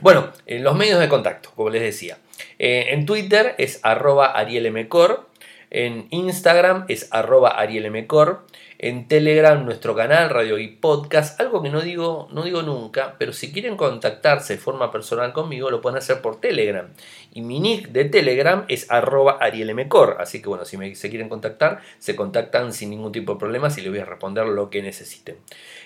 Bueno, 0.00 0.32
en 0.46 0.64
los 0.64 0.74
medios 0.74 0.98
de 1.00 1.08
contacto, 1.08 1.50
como 1.54 1.70
les 1.70 1.82
decía. 1.82 2.18
Eh, 2.58 2.86
en 2.90 3.04
Twitter 3.04 3.54
es 3.58 3.80
arroba 3.82 4.26
arielmcor. 4.26 5.26
En 5.70 6.06
Instagram 6.10 6.86
es 6.88 7.08
arroba 7.10 7.50
arielmcor. 7.50 8.46
En 8.84 9.06
Telegram, 9.06 9.64
nuestro 9.64 9.94
canal, 9.94 10.28
Radio 10.28 10.58
y 10.58 10.66
Podcast. 10.66 11.40
Algo 11.40 11.62
que 11.62 11.70
no 11.70 11.82
digo, 11.82 12.26
no 12.32 12.42
digo 12.42 12.62
nunca, 12.62 13.14
pero 13.16 13.32
si 13.32 13.52
quieren 13.52 13.76
contactarse 13.76 14.54
de 14.54 14.58
forma 14.58 14.90
personal 14.90 15.32
conmigo, 15.32 15.70
lo 15.70 15.80
pueden 15.80 15.98
hacer 15.98 16.20
por 16.20 16.40
Telegram. 16.40 16.88
Y 17.32 17.42
mi 17.42 17.60
nick 17.60 17.90
de 17.90 18.06
Telegram 18.06 18.64
es 18.66 18.90
arroba 18.90 19.38
arielmcor. 19.40 20.16
Así 20.18 20.42
que 20.42 20.48
bueno, 20.48 20.64
si 20.64 20.96
se 20.96 21.10
quieren 21.10 21.28
contactar, 21.28 21.80
se 22.00 22.16
contactan 22.16 22.72
sin 22.72 22.90
ningún 22.90 23.12
tipo 23.12 23.34
de 23.34 23.38
problemas 23.38 23.78
y 23.78 23.82
les 23.82 23.90
voy 23.90 24.00
a 24.00 24.04
responder 24.04 24.46
lo 24.46 24.68
que 24.68 24.82
necesiten. 24.82 25.36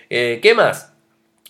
Eh, 0.09 0.41
¿Qué 0.43 0.55
más? 0.55 0.95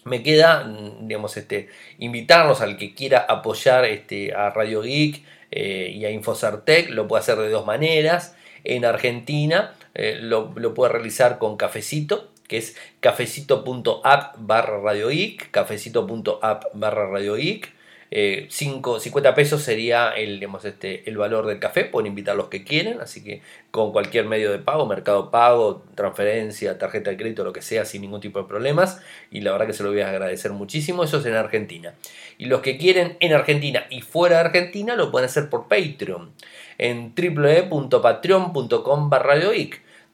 me 0.03 0.23
queda, 0.23 0.69
digamos, 1.01 1.37
este, 1.37 1.69
invitarlos 1.99 2.61
al 2.61 2.77
que 2.77 2.95
quiera 2.95 3.25
apoyar 3.29 3.85
este, 3.85 4.35
a 4.35 4.51
Radio 4.51 4.83
Geek 4.83 5.23
eh, 5.53 5.93
y 5.95 6.05
a 6.05 6.11
Infosartec, 6.11 6.91
lo 6.91 7.09
puede 7.09 7.21
hacer 7.21 7.39
de 7.39 7.51
dos 7.51 7.67
maneras. 7.67 8.37
En 8.67 8.85
Argentina 8.85 9.75
eh, 9.95 10.19
lo, 10.21 10.53
lo, 10.57 10.75
puede 10.75 10.93
realizar 10.93 11.39
con 11.39 11.57
Cafecito, 11.57 12.31
que 12.49 12.59
es 12.59 12.77
cafecito.app 13.01 14.35
barra 14.39 14.81
Radio 14.81 15.09
Geek, 15.09 15.53
cafecito.app 15.53 16.65
barra 16.75 17.09
Radio 17.09 17.37
Geek. 17.37 17.77
5, 18.09 18.97
eh, 18.97 19.01
50 19.01 19.35
pesos 19.35 19.63
sería 19.63 20.11
el, 20.11 20.47
este, 20.65 21.09
el 21.09 21.17
valor 21.17 21.47
del 21.47 21.59
café, 21.59 21.85
pueden 21.85 22.07
invitar 22.07 22.37
los 22.37 22.49
que 22.49 22.63
quieren, 22.63 23.01
así 23.01 23.23
que 23.23 23.43
con 23.73 23.93
cualquier 23.93 24.27
medio 24.27 24.53
de 24.53 24.59
pago, 24.59 24.87
mercado 24.87 25.31
pago, 25.31 25.83
transferencia, 25.97 26.79
tarjeta 26.79 27.11
de 27.11 27.17
crédito, 27.17 27.43
lo 27.43 27.53
que 27.53 27.63
sea, 27.63 27.85
sin 27.85 28.03
ningún 28.03 28.21
tipo 28.21 28.41
de 28.41 28.47
problemas, 28.47 29.01
y 29.31 29.41
la 29.41 29.53
verdad 29.53 29.67
que 29.67 29.73
se 29.73 29.83
lo 29.83 29.91
voy 29.91 30.03
a 30.03 30.09
agradecer 30.09 30.53
muchísimo, 30.53 31.03
eso 31.03 31.19
es 31.19 31.27
en 31.27 31.35
Argentina. 31.35 31.95
Y 32.39 32.47
los 32.47 32.61
que 32.61 32.79
quieren 32.79 33.17
en 33.19 33.33
Argentina 33.33 33.87
y 33.91 34.03
fuera 34.03 34.37
de 34.37 34.43
Argentina 34.43 34.95
lo 34.95 35.11
pueden 35.11 35.27
hacer 35.29 35.51
por 35.51 35.67
Patreon, 35.67 36.31
en 36.79 37.15
www.patreon.com 37.15 39.11
barra 39.11 39.35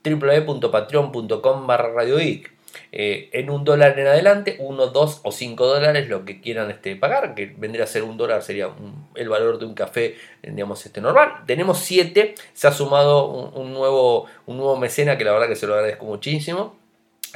www.patreon.com 0.05 1.67
barra 1.67 2.05
eh, 2.91 3.31
en 3.33 3.51
un 3.51 3.65
dólar 3.65 3.99
en 3.99 4.07
adelante, 4.07 4.57
uno, 4.59 4.89
dos 4.89 5.21
o 5.25 5.33
cinco 5.33 5.67
dólares, 5.67 6.09
lo 6.09 6.25
que 6.25 6.41
quieran 6.41 6.71
este, 6.71 6.97
pagar, 6.97 7.35
que 7.35 7.47
vendría 7.57 7.85
a 7.85 7.87
ser 7.87 8.03
un 8.03 8.17
dólar, 8.17 8.43
sería 8.43 8.71
el 9.15 9.29
valor 9.29 9.59
de 9.59 9.67
un 9.67 9.75
café, 9.75 10.17
digamos, 10.43 10.85
este, 10.85 11.01
normal. 11.01 11.45
Tenemos 11.47 11.79
siete, 11.79 12.35
se 12.53 12.69
ha 12.69 12.73
sumado 12.73 13.27
un, 13.27 13.73
nuevo, 13.73 14.27
un 14.47 14.57
nuevo 14.57 14.77
mecena 14.77 15.17
que 15.19 15.25
la 15.25 15.33
verdad 15.33 15.49
que 15.49 15.57
se 15.57 15.67
lo 15.67 15.75
agradezco 15.75 16.05
muchísimo. 16.07 16.77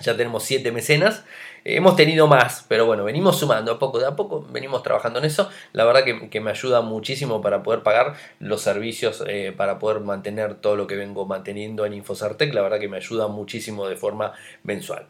Ya 0.03 0.15
tenemos 0.15 0.43
7 0.43 0.73
mecenas. 0.73 1.25
Hemos 1.69 1.97
tenido 1.97 2.29
más, 2.29 2.65
pero 2.69 2.87
bueno, 2.87 3.03
venimos 3.03 3.41
sumando 3.41 3.73
a 3.73 3.79
poco, 3.81 3.99
de 3.99 4.07
a 4.07 4.15
poco 4.15 4.47
venimos 4.53 4.85
trabajando 4.85 5.19
en 5.19 5.25
eso. 5.25 5.51
La 5.73 5.85
verdad 5.85 6.05
que, 6.05 6.41
me 6.41 6.51
ayuda 6.51 6.81
muchísimo 6.81 7.43
para 7.43 7.65
poder 7.65 7.83
pagar 7.83 8.15
los 8.39 8.61
servicios, 8.63 9.25
eh, 9.27 9.53
para 9.57 9.81
poder 9.81 10.01
mantener 10.01 10.55
todo 10.55 10.77
lo 10.77 10.87
que 10.87 10.95
vengo 10.95 11.27
manteniendo 11.27 11.85
en 11.85 11.95
Infosartec. 11.95 12.55
La 12.55 12.63
verdad 12.63 12.79
que 12.79 12.89
me 12.89 12.99
ayuda 12.99 13.27
muchísimo 13.27 13.89
de 13.89 13.97
forma 13.97 14.33
mensual. 14.63 15.07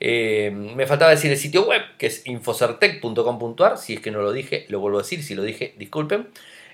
Eh, 0.00 0.50
me 0.50 0.86
faltaba 0.86 1.10
decir 1.10 1.30
el 1.30 1.36
sitio 1.36 1.66
web, 1.66 1.82
que 1.98 2.06
es 2.06 2.26
infosartec.com.ar. 2.26 3.76
Si 3.76 3.92
es 3.92 4.00
que 4.00 4.10
no 4.10 4.22
lo 4.22 4.32
dije, 4.32 4.64
lo 4.70 4.80
vuelvo 4.80 5.00
a 5.00 5.02
decir. 5.02 5.22
Si 5.22 5.34
lo 5.34 5.42
dije, 5.42 5.74
disculpen. 5.76 6.28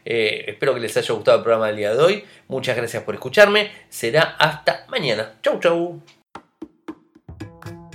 Eh, 0.04 0.44
espero 0.46 0.74
que 0.74 0.80
les 0.80 0.96
haya 0.96 1.12
gustado 1.12 1.38
el 1.38 1.42
programa 1.42 1.66
del 1.66 1.76
día 1.76 1.92
de 1.92 2.00
hoy. 2.00 2.24
Muchas 2.46 2.76
gracias 2.76 3.02
por 3.02 3.16
escucharme. 3.16 3.72
Será 3.88 4.36
hasta 4.38 4.86
mañana. 4.88 5.38
Chau, 5.42 5.58
chau. 5.58 6.23